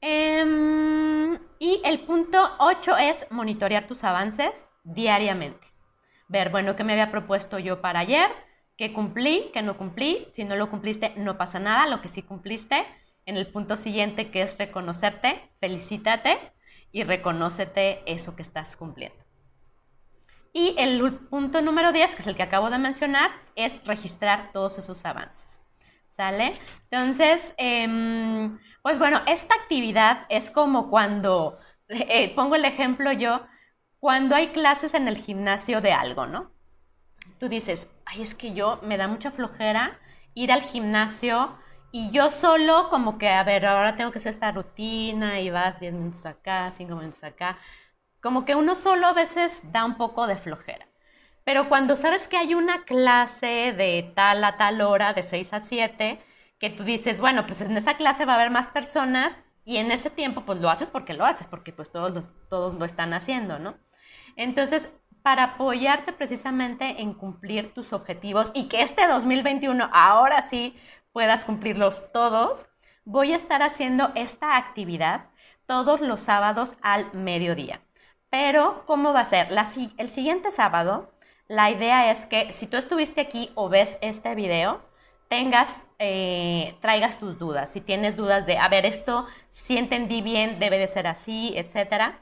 Em, 0.00 1.38
y 1.58 1.80
el 1.84 2.00
punto 2.00 2.38
8 2.58 2.96
es 2.96 3.26
monitorear 3.30 3.86
tus 3.86 4.04
avances 4.04 4.68
diariamente. 4.84 5.66
Ver, 6.28 6.50
bueno, 6.50 6.76
qué 6.76 6.84
me 6.84 6.92
había 6.92 7.10
propuesto 7.10 7.58
yo 7.58 7.80
para 7.80 8.00
ayer, 8.00 8.30
qué 8.76 8.92
cumplí, 8.92 9.50
qué 9.52 9.62
no 9.62 9.76
cumplí. 9.76 10.28
Si 10.32 10.44
no 10.44 10.56
lo 10.56 10.70
cumpliste, 10.70 11.14
no 11.16 11.38
pasa 11.38 11.58
nada. 11.58 11.86
Lo 11.86 12.00
que 12.02 12.08
sí 12.08 12.22
cumpliste, 12.22 12.84
en 13.24 13.36
el 13.36 13.46
punto 13.46 13.76
siguiente 13.76 14.30
que 14.30 14.42
es 14.42 14.56
reconocerte, 14.58 15.50
felicítate 15.60 16.38
y 16.92 17.04
reconócete 17.04 18.02
eso 18.06 18.36
que 18.36 18.42
estás 18.42 18.76
cumpliendo. 18.76 19.26
Y 20.52 20.74
el 20.78 21.12
punto 21.28 21.60
número 21.60 21.92
10, 21.92 22.14
que 22.14 22.22
es 22.22 22.26
el 22.26 22.36
que 22.36 22.42
acabo 22.42 22.70
de 22.70 22.78
mencionar, 22.78 23.30
es 23.56 23.84
registrar 23.84 24.52
todos 24.52 24.78
esos 24.78 25.04
avances. 25.04 25.60
¿Sale? 26.08 26.54
Entonces, 26.90 27.52
em, 27.58 28.58
pues 28.86 29.00
bueno, 29.00 29.20
esta 29.26 29.52
actividad 29.56 30.26
es 30.28 30.48
como 30.48 30.90
cuando, 30.90 31.58
eh, 31.88 32.32
pongo 32.36 32.54
el 32.54 32.64
ejemplo 32.64 33.10
yo, 33.10 33.44
cuando 33.98 34.36
hay 34.36 34.50
clases 34.50 34.94
en 34.94 35.08
el 35.08 35.16
gimnasio 35.16 35.80
de 35.80 35.92
algo, 35.92 36.26
¿no? 36.26 36.52
Tú 37.40 37.48
dices, 37.48 37.88
ay, 38.04 38.22
es 38.22 38.36
que 38.36 38.54
yo 38.54 38.78
me 38.84 38.96
da 38.96 39.08
mucha 39.08 39.32
flojera 39.32 39.98
ir 40.34 40.52
al 40.52 40.62
gimnasio 40.62 41.58
y 41.90 42.12
yo 42.12 42.30
solo 42.30 42.88
como 42.88 43.18
que, 43.18 43.28
a 43.28 43.42
ver, 43.42 43.66
ahora 43.66 43.96
tengo 43.96 44.12
que 44.12 44.18
hacer 44.18 44.30
esta 44.30 44.52
rutina 44.52 45.40
y 45.40 45.50
vas 45.50 45.80
10 45.80 45.92
minutos 45.92 46.24
acá, 46.24 46.70
5 46.70 46.94
minutos 46.94 47.24
acá. 47.24 47.58
Como 48.22 48.44
que 48.44 48.54
uno 48.54 48.76
solo 48.76 49.08
a 49.08 49.12
veces 49.14 49.62
da 49.72 49.84
un 49.84 49.96
poco 49.96 50.28
de 50.28 50.36
flojera. 50.36 50.86
Pero 51.42 51.68
cuando 51.68 51.96
sabes 51.96 52.28
que 52.28 52.36
hay 52.36 52.54
una 52.54 52.84
clase 52.84 53.74
de 53.76 54.12
tal 54.14 54.44
a 54.44 54.56
tal 54.56 54.80
hora, 54.80 55.12
de 55.12 55.24
6 55.24 55.52
a 55.54 55.58
7, 55.58 56.20
que 56.58 56.70
tú 56.70 56.84
dices, 56.84 57.20
bueno, 57.20 57.46
pues 57.46 57.60
en 57.60 57.76
esa 57.76 57.96
clase 57.96 58.24
va 58.24 58.32
a 58.32 58.36
haber 58.36 58.50
más 58.50 58.68
personas 58.68 59.42
y 59.64 59.78
en 59.78 59.90
ese 59.90 60.10
tiempo 60.10 60.44
pues 60.44 60.60
lo 60.60 60.70
haces 60.70 60.90
porque 60.90 61.14
lo 61.14 61.24
haces, 61.24 61.48
porque 61.48 61.72
pues 61.72 61.90
todos, 61.90 62.30
todos 62.48 62.74
lo 62.74 62.84
están 62.84 63.12
haciendo, 63.12 63.58
¿no? 63.58 63.76
Entonces, 64.36 64.88
para 65.22 65.42
apoyarte 65.42 66.12
precisamente 66.12 67.02
en 67.02 67.14
cumplir 67.14 67.74
tus 67.74 67.92
objetivos 67.92 68.50
y 68.54 68.68
que 68.68 68.82
este 68.82 69.06
2021 69.08 69.90
ahora 69.92 70.42
sí 70.42 70.76
puedas 71.12 71.44
cumplirlos 71.44 72.12
todos, 72.12 72.68
voy 73.04 73.32
a 73.32 73.36
estar 73.36 73.62
haciendo 73.62 74.12
esta 74.14 74.56
actividad 74.56 75.26
todos 75.66 76.00
los 76.00 76.20
sábados 76.20 76.76
al 76.82 77.12
mediodía. 77.12 77.80
Pero, 78.30 78.84
¿cómo 78.86 79.12
va 79.12 79.20
a 79.20 79.24
ser? 79.24 79.48
el 79.98 80.10
siguiente 80.10 80.50
sábado, 80.50 81.12
la 81.48 81.70
idea 81.70 82.10
es 82.10 82.26
que 82.26 82.52
si 82.52 82.66
tú 82.66 82.76
estuviste 82.76 83.20
aquí 83.20 83.50
o 83.54 83.68
ves 83.68 83.98
este 84.00 84.34
video, 84.34 84.82
tengas, 85.28 85.85
eh, 85.98 86.76
traigas 86.80 87.18
tus 87.18 87.38
dudas. 87.38 87.72
Si 87.72 87.80
tienes 87.80 88.16
dudas 88.16 88.46
de, 88.46 88.58
a 88.58 88.68
ver, 88.68 88.86
esto 88.86 89.26
si 89.50 89.78
entendí 89.78 90.22
bien, 90.22 90.58
debe 90.58 90.78
de 90.78 90.88
ser 90.88 91.06
así, 91.06 91.52
etcétera. 91.56 92.20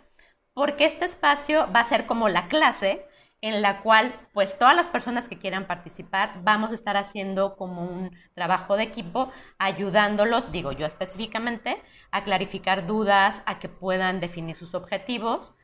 Porque 0.54 0.84
este 0.84 1.04
espacio 1.04 1.68
va 1.74 1.80
a 1.80 1.84
ser 1.84 2.06
como 2.06 2.28
la 2.28 2.48
clase 2.48 3.06
en 3.44 3.60
la 3.60 3.82
cual 3.82 4.14
pues 4.32 4.58
todas 4.58 4.74
las 4.74 4.88
personas 4.88 5.28
que 5.28 5.38
quieran 5.38 5.66
participar 5.66 6.40
vamos 6.44 6.70
a 6.70 6.74
estar 6.74 6.96
haciendo 6.96 7.56
como 7.56 7.82
un 7.84 8.10
trabajo 8.32 8.76
de 8.76 8.84
equipo 8.84 9.30
ayudándolos, 9.58 10.50
digo 10.50 10.72
yo 10.72 10.86
específicamente, 10.86 11.76
a 12.10 12.24
clarificar 12.24 12.86
dudas, 12.86 13.42
a 13.44 13.58
que 13.58 13.68
puedan 13.68 14.18
definir 14.20 14.56
sus 14.56 14.74
objetivos 14.74 15.54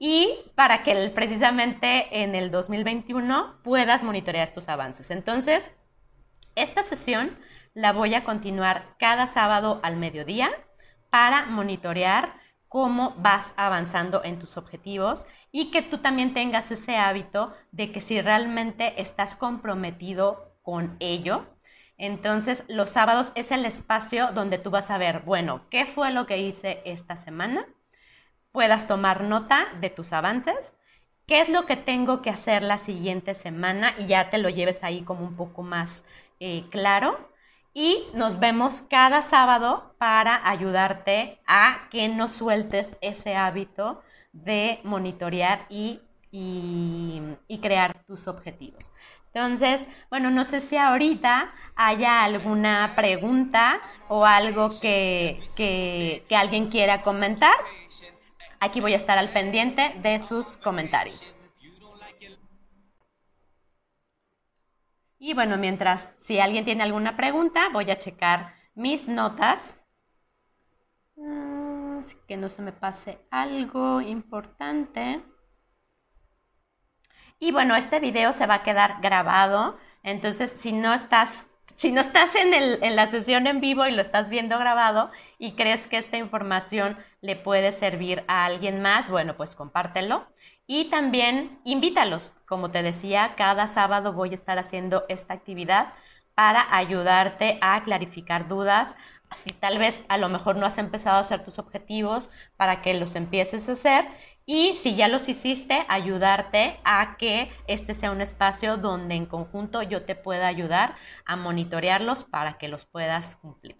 y 0.00 0.50
para 0.56 0.82
que 0.82 1.12
precisamente 1.14 2.22
en 2.22 2.34
el 2.34 2.50
2021 2.50 3.60
puedas 3.62 4.02
monitorear 4.02 4.52
tus 4.52 4.68
avances. 4.68 5.12
Entonces, 5.12 5.72
esta 6.56 6.82
sesión 6.82 7.38
la 7.74 7.92
voy 7.92 8.14
a 8.14 8.24
continuar 8.24 8.96
cada 8.98 9.26
sábado 9.26 9.80
al 9.82 9.96
mediodía 9.96 10.50
para 11.10 11.46
monitorear 11.46 12.34
cómo 12.68 13.14
vas 13.18 13.54
avanzando 13.56 14.22
en 14.24 14.38
tus 14.38 14.56
objetivos 14.56 15.26
y 15.50 15.70
que 15.70 15.82
tú 15.82 15.98
también 15.98 16.34
tengas 16.34 16.70
ese 16.70 16.96
hábito 16.96 17.54
de 17.72 17.92
que 17.92 18.00
si 18.00 18.20
realmente 18.20 19.00
estás 19.00 19.34
comprometido 19.34 20.52
con 20.62 20.96
ello, 21.00 21.46
entonces 21.96 22.64
los 22.68 22.90
sábados 22.90 23.32
es 23.34 23.50
el 23.50 23.64
espacio 23.64 24.32
donde 24.32 24.58
tú 24.58 24.70
vas 24.70 24.90
a 24.90 24.98
ver, 24.98 25.20
bueno, 25.20 25.62
¿qué 25.70 25.86
fue 25.86 26.12
lo 26.12 26.26
que 26.26 26.38
hice 26.38 26.82
esta 26.84 27.16
semana? 27.16 27.66
Puedas 28.52 28.86
tomar 28.86 29.22
nota 29.24 29.66
de 29.80 29.90
tus 29.90 30.12
avances, 30.12 30.74
qué 31.26 31.40
es 31.40 31.48
lo 31.48 31.64
que 31.66 31.76
tengo 31.76 32.22
que 32.22 32.30
hacer 32.30 32.62
la 32.62 32.78
siguiente 32.78 33.34
semana 33.34 33.94
y 33.98 34.06
ya 34.06 34.30
te 34.30 34.38
lo 34.38 34.48
lleves 34.50 34.84
ahí 34.84 35.02
como 35.02 35.24
un 35.24 35.36
poco 35.36 35.62
más 35.62 36.04
eh, 36.38 36.64
claro 36.70 37.27
y 37.78 38.08
nos 38.12 38.40
vemos 38.40 38.82
cada 38.90 39.22
sábado 39.22 39.94
para 39.98 40.48
ayudarte 40.50 41.38
a 41.46 41.86
que 41.92 42.08
no 42.08 42.28
sueltes 42.28 42.96
ese 43.00 43.36
hábito 43.36 44.02
de 44.32 44.80
monitorear 44.82 45.64
y, 45.70 46.00
crear 47.62 48.02
tus 48.04 48.26
objetivos. 48.26 48.90
Entonces, 49.32 49.88
bueno, 50.10 50.28
no 50.30 50.44
sé 50.44 50.60
si 50.60 50.76
ahorita 50.76 51.52
haya 51.76 52.24
alguna 52.24 52.94
pregunta 52.96 53.80
o 54.08 54.24
algo 54.24 54.70
que, 54.80 55.40
que 55.56 56.36
alguien 56.36 56.70
quiera 56.70 57.02
comentar. 57.02 57.54
Aquí 58.58 58.80
voy 58.80 58.94
a 58.94 58.96
estar 58.96 59.18
al 59.18 59.28
pendiente 59.28 59.94
de 60.02 60.18
sus 60.18 60.56
comentarios. 60.56 61.37
Y 65.18 65.34
bueno, 65.34 65.56
mientras 65.56 66.14
si 66.16 66.40
alguien 66.40 66.64
tiene 66.64 66.82
alguna 66.82 67.16
pregunta, 67.16 67.68
voy 67.72 67.90
a 67.90 67.98
checar 67.98 68.54
mis 68.74 69.06
notas. 69.08 69.78
Ah, 71.18 71.98
así 72.00 72.16
que 72.26 72.38
no 72.38 72.48
se 72.48 72.62
me 72.62 72.72
pase 72.72 73.18
algo 73.30 74.00
importante. 74.00 75.22
Y 77.38 77.52
bueno, 77.52 77.76
este 77.76 78.00
video 78.00 78.32
se 78.32 78.46
va 78.46 78.54
a 78.54 78.62
quedar 78.62 79.00
grabado. 79.00 79.76
Entonces, 80.02 80.50
si 80.52 80.72
no 80.72 80.94
estás, 80.94 81.50
si 81.76 81.92
no 81.92 82.00
estás 82.00 82.34
en, 82.34 82.52
en 82.54 82.96
la 82.96 83.06
sesión 83.06 83.46
en 83.46 83.60
vivo 83.60 83.86
y 83.86 83.92
lo 83.92 84.02
estás 84.02 84.30
viendo 84.30 84.58
grabado 84.58 85.10
y 85.38 85.54
crees 85.54 85.86
que 85.86 85.98
esta 85.98 86.16
información 86.16 86.96
le 87.20 87.36
puede 87.36 87.72
servir 87.72 88.24
a 88.28 88.44
alguien 88.44 88.82
más, 88.82 89.08
bueno, 89.08 89.36
pues 89.36 89.54
compártelo. 89.54 90.26
Y 90.68 90.90
también 90.90 91.58
invítalos. 91.64 92.34
Como 92.46 92.70
te 92.70 92.82
decía, 92.82 93.34
cada 93.36 93.68
sábado 93.68 94.12
voy 94.12 94.30
a 94.30 94.34
estar 94.34 94.58
haciendo 94.58 95.04
esta 95.08 95.32
actividad 95.34 95.94
para 96.34 96.76
ayudarte 96.76 97.58
a 97.62 97.80
clarificar 97.82 98.48
dudas. 98.48 98.94
Así 99.30 99.50
tal 99.50 99.78
vez 99.78 100.04
a 100.08 100.18
lo 100.18 100.28
mejor 100.28 100.56
no 100.56 100.66
has 100.66 100.76
empezado 100.78 101.16
a 101.16 101.20
hacer 101.20 101.42
tus 101.42 101.58
objetivos 101.58 102.30
para 102.56 102.82
que 102.82 102.92
los 102.94 103.16
empieces 103.16 103.68
a 103.68 103.72
hacer 103.72 104.08
y 104.44 104.74
si 104.74 104.94
ya 104.94 105.08
los 105.08 105.28
hiciste, 105.28 105.84
ayudarte 105.88 106.80
a 106.84 107.16
que 107.18 107.50
este 107.66 107.94
sea 107.94 108.10
un 108.10 108.20
espacio 108.20 108.76
donde 108.76 109.14
en 109.14 109.26
conjunto 109.26 109.82
yo 109.82 110.04
te 110.04 110.14
pueda 110.14 110.46
ayudar 110.48 110.96
a 111.24 111.36
monitorearlos 111.36 112.24
para 112.24 112.58
que 112.58 112.68
los 112.68 112.86
puedas 112.86 113.36
cumplir. 113.36 113.76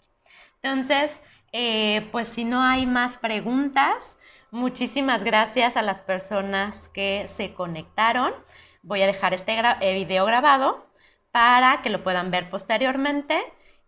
Entonces, 0.61 1.21
eh, 1.51 2.07
pues 2.11 2.27
si 2.27 2.43
no 2.43 2.61
hay 2.61 2.85
más 2.85 3.17
preguntas, 3.17 4.17
Muchísimas 4.51 5.23
gracias 5.23 5.77
a 5.77 5.83
las 5.83 6.01
personas 6.01 6.87
que 6.87 7.27
se 7.27 7.53
conectaron. 7.53 8.33
Voy 8.81 9.03
a 9.03 9.05
dejar 9.05 9.35
este 9.35 9.55
eh, 9.81 9.93
video 9.93 10.25
grabado 10.25 10.87
para 11.29 11.83
que 11.83 11.91
lo 11.91 12.03
puedan 12.03 12.31
ver 12.31 12.49
posteriormente 12.49 13.39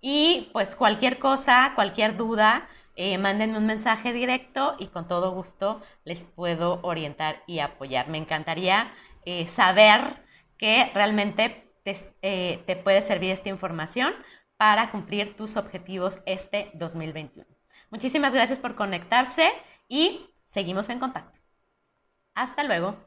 y 0.01 0.51
pues 0.53 0.75
cualquier 0.75 1.17
cosa, 1.17 1.71
cualquier 1.73 2.15
duda, 2.15 2.69
eh, 2.95 3.17
mándenme 3.17 3.57
un 3.57 3.65
mensaje 3.65 4.13
directo 4.13 4.75
y 4.77 4.87
con 4.87 5.07
todo 5.07 5.31
gusto 5.31 5.81
les 6.03 6.23
puedo 6.23 6.79
orientar 6.83 7.41
y 7.47 7.57
apoyar. 7.57 8.09
Me 8.09 8.19
encantaría 8.19 8.93
eh, 9.25 9.47
saber 9.47 10.23
que 10.59 10.91
realmente 10.93 11.73
te, 11.83 12.63
te 12.67 12.75
puede 12.75 13.01
servir 13.01 13.31
esta 13.31 13.49
información 13.49 14.13
para 14.57 14.91
cumplir 14.91 15.35
tus 15.35 15.57
objetivos 15.57 16.21
este 16.27 16.69
2021. 16.75 17.47
Muchísimas 17.89 18.31
gracias 18.31 18.59
por 18.59 18.75
conectarse 18.75 19.51
y 19.89 20.30
Seguimos 20.53 20.89
en 20.89 20.99
contacto. 20.99 21.39
Hasta 22.35 22.63
luego. 22.65 22.97